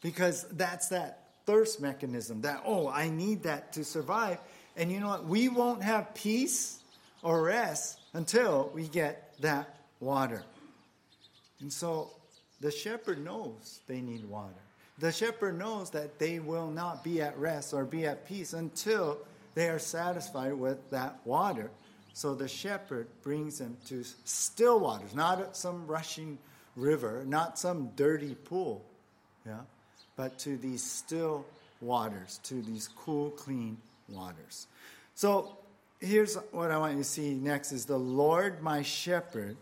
[0.00, 4.38] Because that's that thirst mechanism that, oh, I need that to survive.
[4.76, 5.24] And you know what?
[5.24, 6.78] We won't have peace
[7.20, 10.44] or rest until we get that water.
[11.58, 12.10] And so
[12.60, 14.54] the shepherd knows they need water.
[15.00, 19.18] The shepherd knows that they will not be at rest or be at peace until
[19.54, 21.70] they are satisfied with that water
[22.16, 26.38] So the shepherd brings them to still waters, not some rushing
[26.76, 28.84] river, not some dirty pool,
[29.44, 29.58] yeah,
[30.16, 31.44] but to these still
[31.80, 33.76] waters, to these cool, clean
[34.08, 34.68] waters.
[35.16, 35.58] So
[36.00, 39.56] here's what I want you to see next is the Lord my shepherd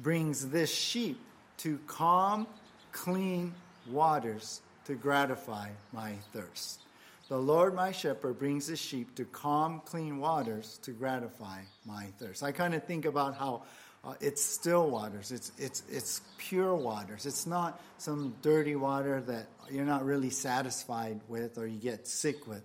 [0.00, 1.20] brings this sheep
[1.58, 2.46] to calm,
[2.92, 3.52] clean
[3.90, 6.80] waters to gratify my thirst.
[7.28, 12.42] The Lord my shepherd brings his sheep to calm, clean waters to gratify my thirst.
[12.42, 13.64] I kind of think about how
[14.02, 15.30] uh, it's still waters.
[15.30, 17.26] It's, it's, it's pure waters.
[17.26, 22.46] It's not some dirty water that you're not really satisfied with or you get sick
[22.46, 22.62] with.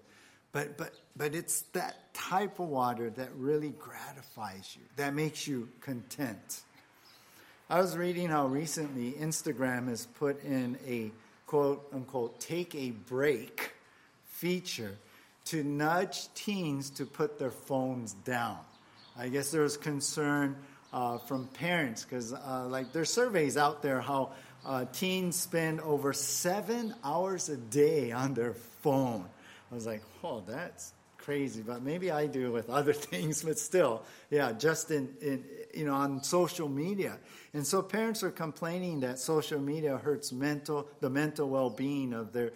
[0.53, 5.67] But, but, but it's that type of water that really gratifies you, that makes you
[5.81, 6.61] content.
[7.69, 11.11] I was reading how recently Instagram has put in a
[11.47, 13.73] quote unquote take a break
[14.33, 14.97] feature
[15.45, 18.57] to nudge teens to put their phones down.
[19.17, 20.55] I guess there was concern
[20.91, 24.31] uh, from parents because, uh, like, there's surveys out there how
[24.65, 29.25] uh, teens spend over seven hours a day on their phone.
[29.71, 34.03] I was like, oh, that's crazy, but maybe I do with other things, but still,
[34.29, 35.43] yeah, just in, in
[35.73, 37.17] you know, on social media.
[37.53, 42.51] And so parents are complaining that social media hurts mental, the mental well-being of their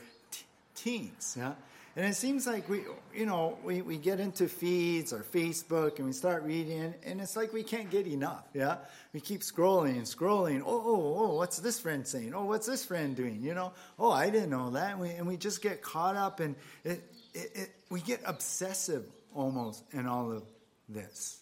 [0.77, 1.53] teens, yeah.
[1.97, 6.05] And it seems like we, you know, we, we get into feeds or Facebook and
[6.05, 8.43] we start reading, and it's like we can't get enough.
[8.53, 8.77] Yeah,
[9.13, 10.61] we keep scrolling and scrolling.
[10.63, 12.35] Oh, oh, oh, what's this friend saying?
[12.35, 13.41] Oh, what's this friend doing?
[13.41, 14.91] You know, oh, I didn't know that.
[14.91, 17.01] And we, and we just get caught up, and it,
[17.33, 20.43] it, it, we get obsessive almost in all of
[20.87, 21.39] this.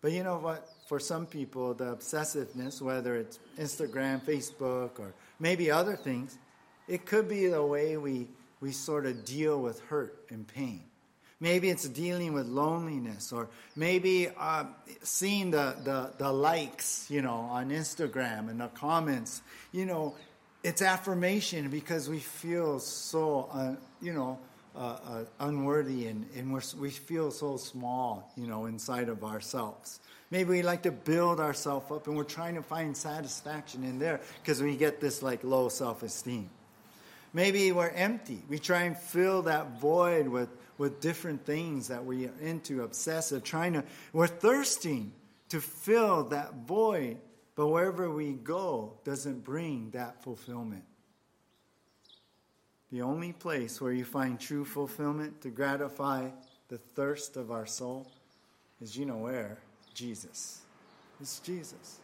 [0.00, 0.68] But you know what?
[0.88, 6.38] For some people, the obsessiveness, whether it's Instagram, Facebook, or maybe other things,
[6.88, 8.28] it could be the way we
[8.60, 10.82] we sort of deal with hurt and pain.
[11.38, 14.64] Maybe it's dealing with loneliness, or maybe uh,
[15.02, 19.42] seeing the, the, the likes, you know, on Instagram and the comments.
[19.70, 20.14] You know,
[20.64, 24.38] it's affirmation because we feel so, uh, you know,
[24.74, 30.00] uh, uh unworthy and, and we feel so small, you know, inside of ourselves.
[30.30, 34.20] Maybe we like to build ourselves up and we're trying to find satisfaction in there
[34.42, 36.48] because we get this like low self esteem.
[37.36, 38.42] Maybe we're empty.
[38.48, 43.74] We try and fill that void with, with different things that we're into, obsessive, trying
[43.74, 45.12] to, we're thirsting
[45.50, 47.18] to fill that void,
[47.54, 50.84] but wherever we go doesn't bring that fulfillment.
[52.90, 56.30] The only place where you find true fulfillment to gratify
[56.68, 58.10] the thirst of our soul
[58.80, 59.58] is, you know where?
[59.92, 60.62] Jesus.
[61.20, 61.98] It's Jesus.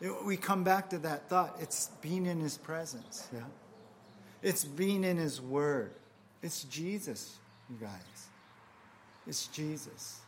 [0.00, 1.58] It, we come back to that thought.
[1.60, 3.28] It's being in His presence.
[3.30, 3.42] Yeah.
[4.42, 5.92] It's being in His Word.
[6.42, 7.36] It's Jesus,
[7.70, 8.28] you guys.
[9.26, 10.20] It's Jesus.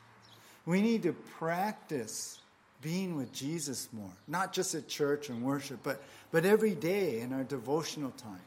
[0.67, 2.41] We need to practice
[2.81, 7.33] being with Jesus more, not just at church and worship, but, but every day in
[7.33, 8.41] our devotional time.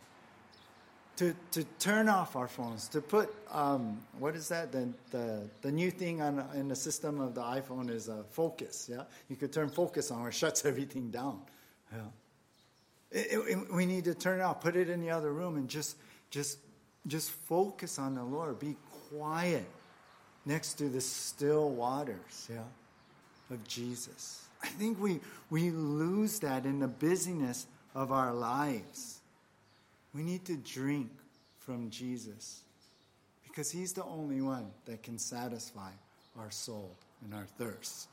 [1.17, 4.71] To, to turn off our phones, to put, um, what is that?
[4.71, 8.87] The, the, the new thing on, in the system of the iPhone is a focus,
[8.87, 9.01] yeah?
[9.27, 11.41] You could turn focus on where it shuts everything down.
[11.91, 12.01] Yeah.
[13.11, 15.69] It, it, we need to turn it off, put it in the other room, and
[15.69, 15.97] just,
[16.29, 16.59] just,
[17.07, 18.59] just focus on the Lord.
[18.59, 18.75] Be
[19.09, 19.65] quiet
[20.45, 22.59] next to the still waters, yeah,
[23.49, 24.43] of Jesus.
[24.63, 29.19] I think we, we lose that in the busyness of our lives.
[30.13, 31.11] We need to drink
[31.59, 32.61] from Jesus
[33.43, 35.91] because he's the only one that can satisfy
[36.37, 38.07] our soul and our thirst.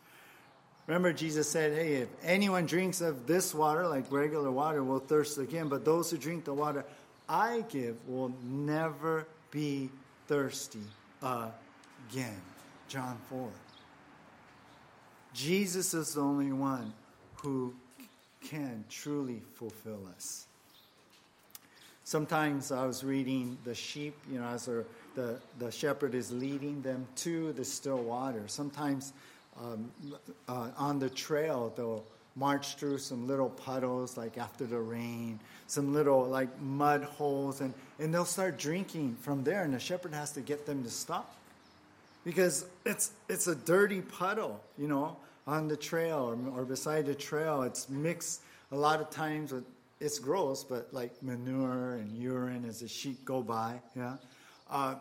[0.86, 5.38] Remember, Jesus said, Hey, if anyone drinks of this water, like regular water, will thirst
[5.38, 6.84] again, but those who drink the water
[7.28, 9.90] I give will never be
[10.26, 10.82] thirsty
[11.22, 12.40] again.
[12.88, 13.48] John 4.
[15.32, 16.92] Jesus is the only one
[17.36, 17.74] who
[18.42, 20.46] can truly fulfill us.
[22.04, 27.06] Sometimes I was reading the sheep, you know, as the, the shepherd is leading them
[27.16, 28.42] to the still water.
[28.46, 29.14] Sometimes
[29.60, 29.90] um,
[30.48, 32.04] uh, on the trail, they'll
[32.36, 37.72] march through some little puddles, like after the rain, some little like mud holes, and,
[37.98, 41.36] and they'll start drinking from there, and the shepherd has to get them to stop
[42.24, 45.16] because it's it's a dirty puddle, you know,
[45.46, 47.62] on the trail or, or beside the trail.
[47.62, 48.40] It's mixed
[48.72, 49.64] a lot of times with
[50.00, 54.16] it's gross, but like manure and urine as the sheep go by, yeah,
[54.70, 54.96] uh,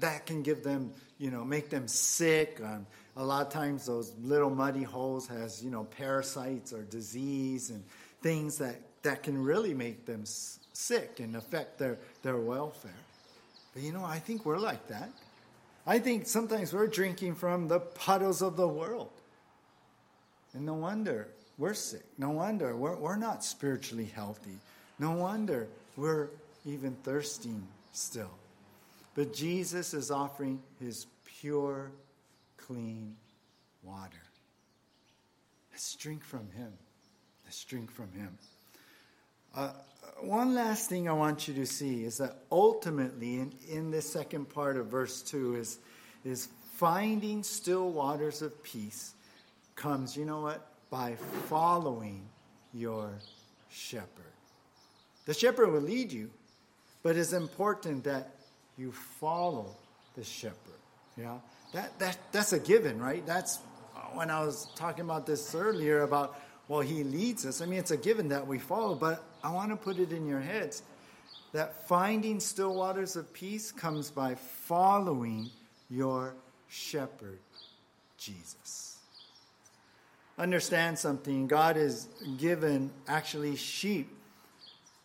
[0.00, 2.60] that can give them, you know, make them sick.
[2.62, 7.70] Um, a lot of times those little muddy holes has you know parasites or disease
[7.70, 7.82] and
[8.22, 12.92] things that, that can really make them sick and affect their, their welfare
[13.74, 15.10] but you know i think we're like that
[15.88, 19.08] I think sometimes we're drinking from the puddles of the world.
[20.52, 22.04] And no wonder we're sick.
[22.18, 24.58] No wonder we're, we're not spiritually healthy.
[24.98, 25.66] No wonder
[25.96, 26.28] we're
[26.66, 28.30] even thirsting still.
[29.18, 31.90] But Jesus is offering his pure,
[32.56, 33.16] clean
[33.82, 34.22] water.
[35.72, 36.72] Let's drink from him.
[37.44, 38.38] Let's drink from him.
[39.56, 39.72] Uh,
[40.20, 44.50] one last thing I want you to see is that ultimately, in, in the second
[44.50, 45.80] part of verse 2, is,
[46.24, 49.14] is finding still waters of peace
[49.74, 50.64] comes, you know what?
[50.90, 51.16] By
[51.48, 52.22] following
[52.72, 53.18] your
[53.68, 54.06] shepherd.
[55.24, 56.30] The shepherd will lead you,
[57.02, 58.37] but it's important that
[58.78, 59.76] you follow
[60.16, 60.56] the shepherd.
[61.16, 61.38] Yeah,
[61.74, 63.26] that, that that's a given, right?
[63.26, 63.58] That's
[63.96, 67.60] uh, when I was talking about this earlier about well, he leads us.
[67.62, 70.26] I mean, it's a given that we follow, but I want to put it in
[70.26, 70.82] your heads
[71.52, 75.50] that finding still waters of peace comes by following
[75.88, 76.34] your
[76.68, 77.38] shepherd,
[78.18, 78.98] Jesus.
[80.38, 81.46] Understand something.
[81.46, 82.06] God has
[82.36, 84.10] given actually sheep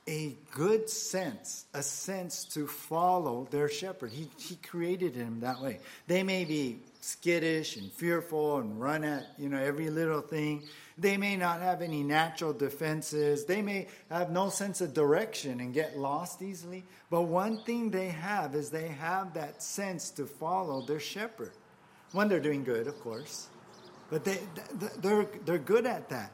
[0.07, 4.11] a good sense, a sense to follow their shepherd.
[4.11, 5.79] He, he created him that way.
[6.07, 10.63] They may be skittish and fearful and run at you know every little thing.
[10.97, 13.45] They may not have any natural defenses.
[13.45, 16.83] They may have no sense of direction and get lost easily.
[17.09, 21.51] But one thing they have is they have that sense to follow their shepherd.
[22.11, 23.47] When they're doing good, of course,
[24.09, 24.39] but they
[24.99, 26.31] they're they're good at that.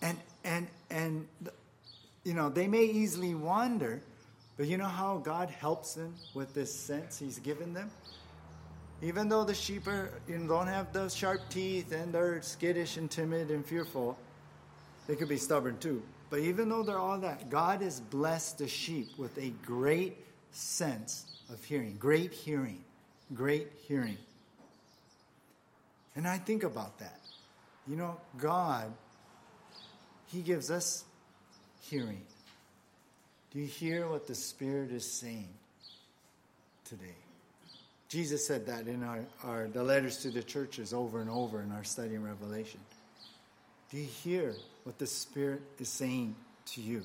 [0.00, 1.26] And and and
[2.24, 4.00] you know, they may easily wander,
[4.56, 7.90] but you know how God helps them with this sense He's given them?
[9.02, 12.96] Even though the sheep are, you know, don't have those sharp teeth and they're skittish
[12.96, 14.16] and timid and fearful,
[15.08, 16.02] they could be stubborn too.
[16.30, 20.16] But even though they're all that, God has blessed the sheep with a great
[20.52, 22.84] sense of hearing, great hearing,
[23.34, 24.16] great hearing.
[26.14, 27.20] And I think about that.
[27.88, 28.92] You know, God,
[30.28, 31.04] He gives us
[31.92, 32.22] hearing.
[33.50, 35.50] Do you hear what the Spirit is saying
[36.86, 37.16] today?
[38.08, 41.70] Jesus said that in our, our the letters to the churches over and over in
[41.70, 42.80] our study in Revelation.
[43.90, 46.34] Do you hear what the Spirit is saying
[46.72, 47.02] to you?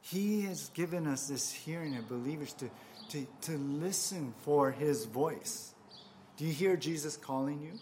[0.00, 2.70] He has given us this hearing of believers to,
[3.08, 5.72] to, to listen for his voice.
[6.36, 7.72] Do you hear Jesus calling you?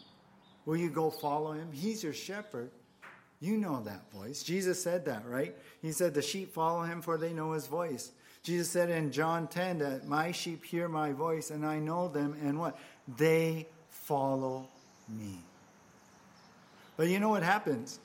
[0.65, 1.69] Will you go follow him?
[1.71, 2.71] He's your shepherd.
[3.43, 4.45] You know that voice.
[4.45, 5.53] Jesus said that, right?
[5.83, 8.13] He said, The sheep follow him, for they know his voice.
[8.45, 12.37] Jesus said in John 10 that my sheep hear my voice, and I know them,
[12.45, 12.79] and what?
[13.19, 14.69] They follow
[15.09, 15.41] me.
[16.97, 17.99] But you know what happens?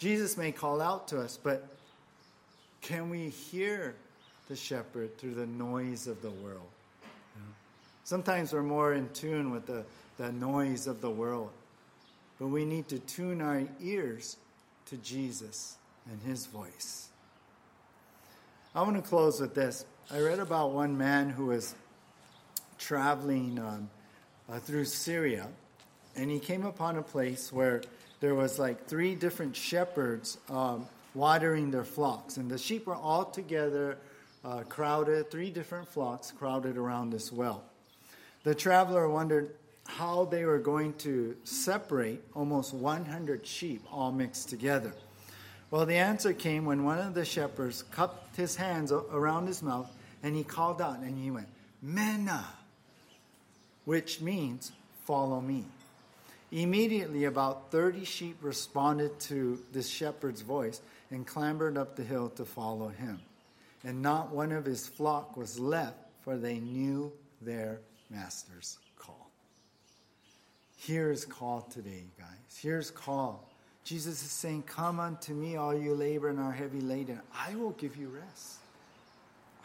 [0.00, 1.68] Jesus may call out to us, but
[2.80, 3.94] can we hear
[4.48, 6.66] the shepherd through the noise of the world?
[8.02, 9.84] Sometimes we're more in tune with the,
[10.16, 11.50] the noise of the world,
[12.40, 14.36] but we need to tune our ears
[14.88, 15.76] to Jesus
[16.10, 17.08] and his voice.
[18.74, 19.84] I want to close with this.
[20.10, 21.74] I read about one man who was
[22.78, 23.90] traveling um,
[24.48, 25.48] uh, through Syria,
[26.16, 27.82] and he came upon a place where
[28.20, 33.24] there was like three different shepherds um, watering their flocks, and the sheep were all
[33.24, 33.98] together,
[34.44, 37.62] uh, crowded, three different flocks crowded around this well.
[38.44, 39.54] The traveler wondered
[39.88, 44.92] how they were going to separate almost 100 sheep all mixed together.
[45.70, 49.90] Well, the answer came when one of the shepherds cupped his hands around his mouth
[50.22, 51.48] and he called out and he went,
[51.82, 52.44] Mena,
[53.86, 54.72] which means
[55.04, 55.64] follow me.
[56.52, 60.80] Immediately, about 30 sheep responded to this shepherd's voice
[61.10, 63.20] and clambered up the hill to follow him.
[63.84, 67.80] And not one of his flock was left, for they knew their
[68.10, 68.78] master's
[70.80, 72.58] Here's call today, guys.
[72.62, 73.44] Here's call.
[73.82, 77.20] Jesus is saying, Come unto me, all you labor and are heavy laden.
[77.34, 78.58] I will give you rest.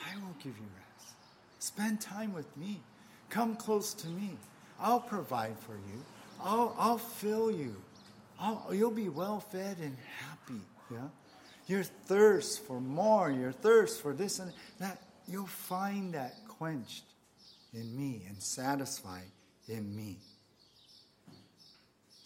[0.04, 1.14] I will give you rest.
[1.60, 2.80] Spend time with me.
[3.30, 4.32] Come close to me.
[4.80, 6.04] I'll provide for you.
[6.44, 7.76] I'll, I'll fill you.
[8.40, 10.62] I'll, you'll be well fed and happy.
[10.92, 11.08] Yeah?
[11.68, 14.98] Your thirst for more, your thirst for this and that,
[15.28, 17.06] you'll find that quenched
[17.74, 19.32] in me and satisfied
[19.70, 20.18] in me.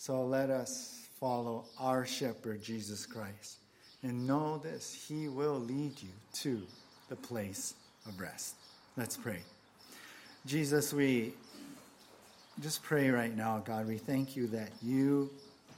[0.08, 3.58] So let us follow our shepherd, Jesus Christ,
[4.03, 6.62] and know this He will lead you to
[7.10, 7.74] the place
[8.05, 8.55] of rest.
[8.95, 9.39] Let's pray.
[10.45, 11.34] Jesus, we
[12.62, 13.86] just pray right now, God.
[13.86, 15.30] We thank you that you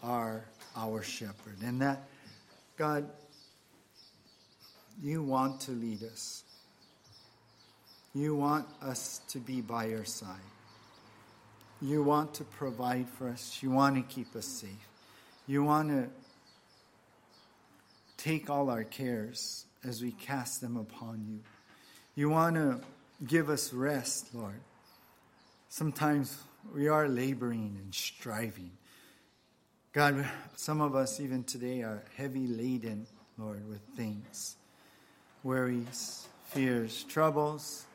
[0.03, 2.03] are our shepherd and that,
[2.77, 3.09] God,
[5.01, 6.43] you want to lead us.
[8.13, 10.37] You want us to be by your side.
[11.81, 13.59] You want to provide for us.
[13.61, 14.89] You want to keep us safe.
[15.47, 16.09] You want to
[18.17, 21.39] take all our cares as we cast them upon you.
[22.15, 22.81] You want to
[23.25, 24.59] give us rest, Lord.
[25.69, 26.37] Sometimes
[26.75, 28.71] we are laboring and striving.
[29.93, 30.25] God,
[30.55, 33.07] some of us even today are heavy laden,
[33.37, 34.55] Lord, with things
[35.41, 37.85] worries, fears, troubles,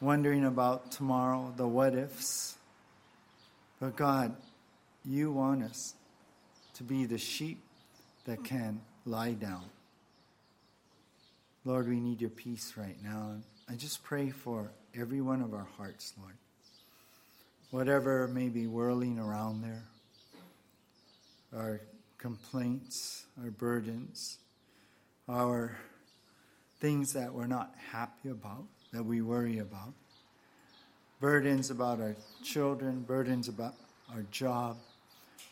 [0.00, 2.56] wondering about tomorrow, the what ifs.
[3.82, 4.36] But God,
[5.04, 5.94] you want us
[6.74, 7.58] to be the sheep
[8.26, 9.64] that can lie down.
[11.64, 13.38] Lord, we need your peace right now.
[13.68, 16.36] I just pray for every one of our hearts, Lord.
[17.72, 19.82] Whatever may be whirling around there,
[21.52, 21.80] our
[22.18, 24.38] complaints, our burdens,
[25.28, 25.76] our
[26.78, 28.62] things that we're not happy about,
[28.92, 29.92] that we worry about,
[31.22, 33.76] burdens about our children, burdens about
[34.12, 34.76] our job,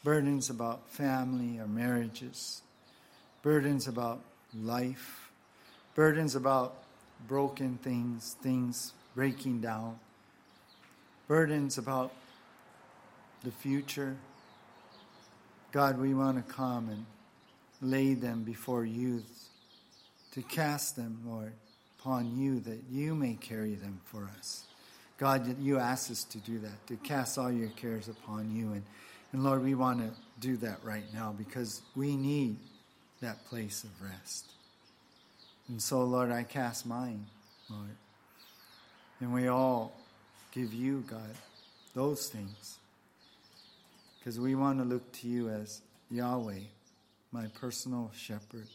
[0.03, 2.63] burdens about family, our marriages,
[3.41, 4.19] burdens about
[4.53, 5.31] life,
[5.95, 6.83] burdens about
[7.29, 9.97] broken things, things breaking down,
[11.29, 12.13] burdens about
[13.45, 14.17] the future.
[15.71, 17.07] God, we want to come and
[17.81, 19.23] lay them before you
[20.33, 21.53] to cast them, Lord,
[22.01, 24.65] upon you that you may carry them for us.
[25.21, 28.73] God, you ask us to do that, to cast all your cares upon you.
[28.73, 28.83] And,
[29.35, 30.11] and Lord, we want to
[30.41, 32.57] do that right now because we need
[33.21, 34.47] that place of rest.
[35.69, 37.27] And so, Lord, I cast mine,
[37.69, 37.91] Lord.
[39.21, 39.93] And we all
[40.53, 41.37] give you, God,
[41.95, 42.79] those things.
[44.19, 46.61] Because we want to look to you as Yahweh,
[47.31, 48.69] my personal shepherd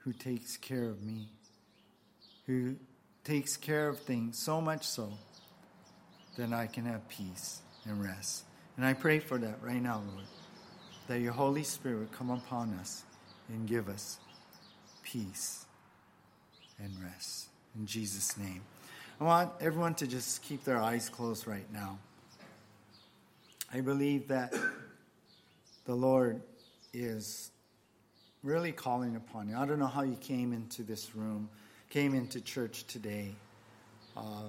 [0.00, 1.28] who takes care of me,
[2.46, 2.76] who
[3.24, 5.14] takes care of things so much so
[6.36, 8.44] that I can have peace and rest.
[8.76, 10.26] And I pray for that right now, Lord,
[11.08, 13.04] that your Holy Spirit come upon us
[13.48, 14.18] and give us
[15.02, 15.64] peace
[16.78, 17.48] and rest.
[17.78, 18.62] In Jesus' name.
[19.20, 21.98] I want everyone to just keep their eyes closed right now.
[23.72, 24.54] I believe that
[25.86, 26.42] the Lord
[26.92, 27.50] is
[28.42, 29.56] really calling upon you.
[29.56, 31.48] I don't know how you came into this room,
[31.88, 33.34] came into church today.
[34.16, 34.44] Uh,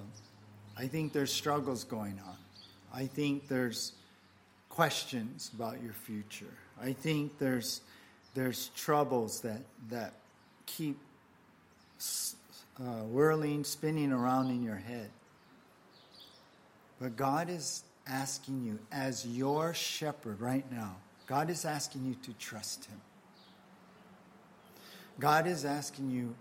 [0.78, 2.36] I think there's struggles going on.
[2.94, 3.92] I think there's
[4.68, 6.54] questions about your future.
[6.80, 7.80] I think there's
[8.34, 10.12] there's troubles that that
[10.66, 10.96] keep
[12.80, 15.10] uh, whirling, spinning around in your head.
[17.00, 22.32] But God is asking you, as your shepherd right now, God is asking you to
[22.38, 23.00] trust Him.
[25.18, 26.34] God is asking you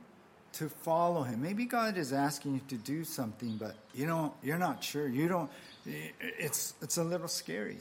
[0.58, 1.42] to follow him.
[1.42, 5.08] Maybe God is asking you to do something, but you know you're not sure.
[5.08, 5.52] You don't.
[5.86, 7.80] It's it's a little scary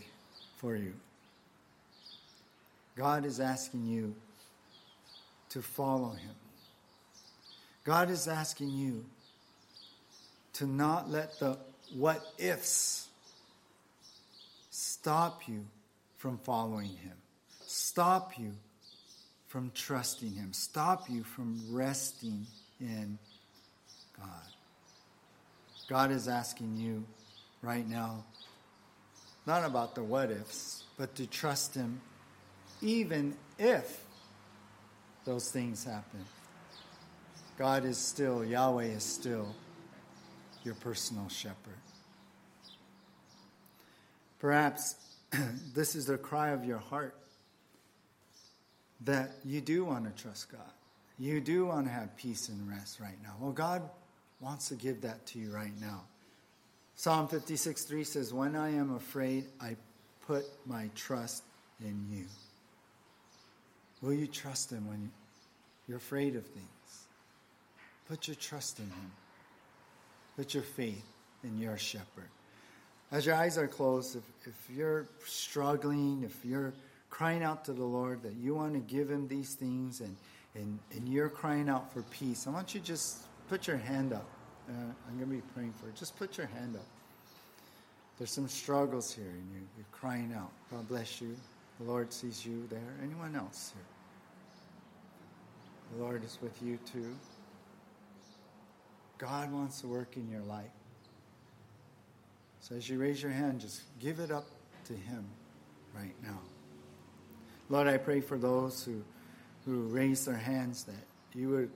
[0.57, 0.93] for you.
[2.97, 4.14] God is asking you
[5.51, 6.35] to follow him.
[7.85, 9.05] God is asking you
[10.55, 11.59] to not let the
[11.95, 13.09] what ifs
[14.70, 15.64] stop you
[16.16, 17.16] from following him.
[17.66, 18.53] Stop you
[19.57, 22.47] from trusting Him, stop you from resting
[22.81, 23.18] in
[24.18, 24.29] God.
[25.89, 27.05] God is asking you
[27.62, 28.24] right now,
[29.47, 32.01] not about the what ifs, but to trust Him
[32.83, 34.05] even if
[35.24, 36.24] those things happen.
[37.59, 39.55] God is still, Yahweh is still
[40.62, 41.57] your personal shepherd.
[44.39, 44.97] Perhaps
[45.74, 47.16] this is the cry of your heart
[49.03, 50.61] that you do want to trust God.
[51.19, 53.35] You do want to have peace and rest right now.
[53.41, 53.83] Well, God
[54.41, 56.03] wants to give that to you right now.
[56.95, 59.77] Psalm 56 3 says, When I am afraid, I
[60.27, 61.43] put my trust
[61.81, 62.25] in you.
[64.03, 65.11] Will you trust Him when
[65.89, 66.67] you're afraid of things?
[68.09, 69.12] Put your trust in Him.
[70.37, 71.05] Put your faith
[71.43, 72.29] in your shepherd.
[73.11, 76.75] As your eyes are closed, if, if you're struggling, if you're
[77.09, 80.17] crying out to the Lord that you want to give him these things and,
[80.57, 84.12] and, and you're crying out for peace, I want you to just put your hand
[84.12, 84.26] up.
[84.68, 84.72] Uh,
[85.09, 85.94] I'm going to be praying for it.
[85.94, 86.86] Just put your hand up.
[88.18, 90.50] There's some struggles here and you, you're crying out.
[90.70, 91.36] God bless you.
[91.78, 92.96] The Lord sees you there.
[93.02, 93.84] Anyone else here?
[95.92, 97.14] The Lord is with you too.
[99.18, 100.64] God wants to work in your life.
[102.61, 104.46] So as you raise your hand, just give it up
[104.86, 105.24] to Him
[105.94, 106.40] right now.
[107.68, 109.02] Lord, I pray for those who,
[109.67, 110.95] who raise their hands that
[111.35, 111.71] you would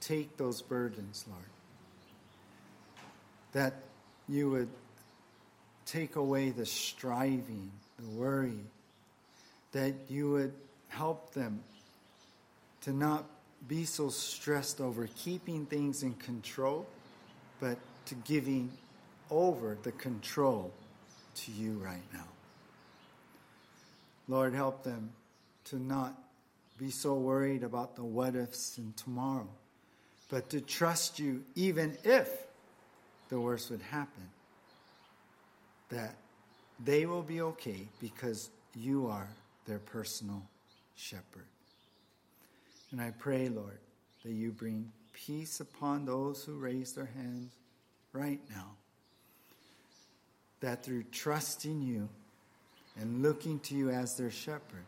[0.00, 1.42] take those burdens, Lord.
[3.52, 3.74] that
[4.28, 4.68] you would
[5.86, 8.60] take away the striving, the worry,
[9.72, 10.52] that you would
[10.88, 11.60] help them
[12.82, 13.24] to not
[13.66, 16.86] be so stressed over keeping things in control,
[17.58, 17.76] but
[18.06, 18.70] to giving
[19.30, 20.72] over the control
[21.34, 22.26] to you right now.
[24.28, 25.10] Lord, help them
[25.64, 26.14] to not
[26.80, 29.48] be so worried about the what ifs and tomorrow,
[30.30, 32.30] but to trust you even if
[33.28, 34.30] the worst would happen,
[35.90, 36.16] that
[36.82, 39.28] they will be okay because you are
[39.66, 40.42] their personal
[40.96, 41.44] shepherd.
[42.92, 43.78] And I pray, Lord,
[44.24, 47.52] that you bring peace upon those who raise their hands
[48.14, 48.70] right now.
[50.60, 52.08] That through trusting you
[52.98, 54.86] and looking to you as their shepherd,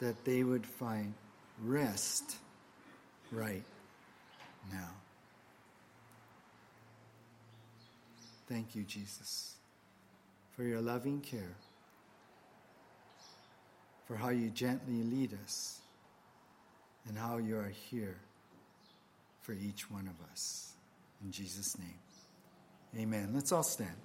[0.00, 1.14] that they would find
[1.62, 2.36] rest
[3.32, 3.64] right
[4.72, 4.90] now.
[8.48, 9.54] Thank you, Jesus,
[10.54, 11.56] for your loving care,
[14.06, 15.80] for how you gently lead us,
[17.08, 18.16] and how you are here
[19.42, 20.72] for each one of us.
[21.24, 23.30] In Jesus' name, amen.
[23.32, 23.96] Let's all stand.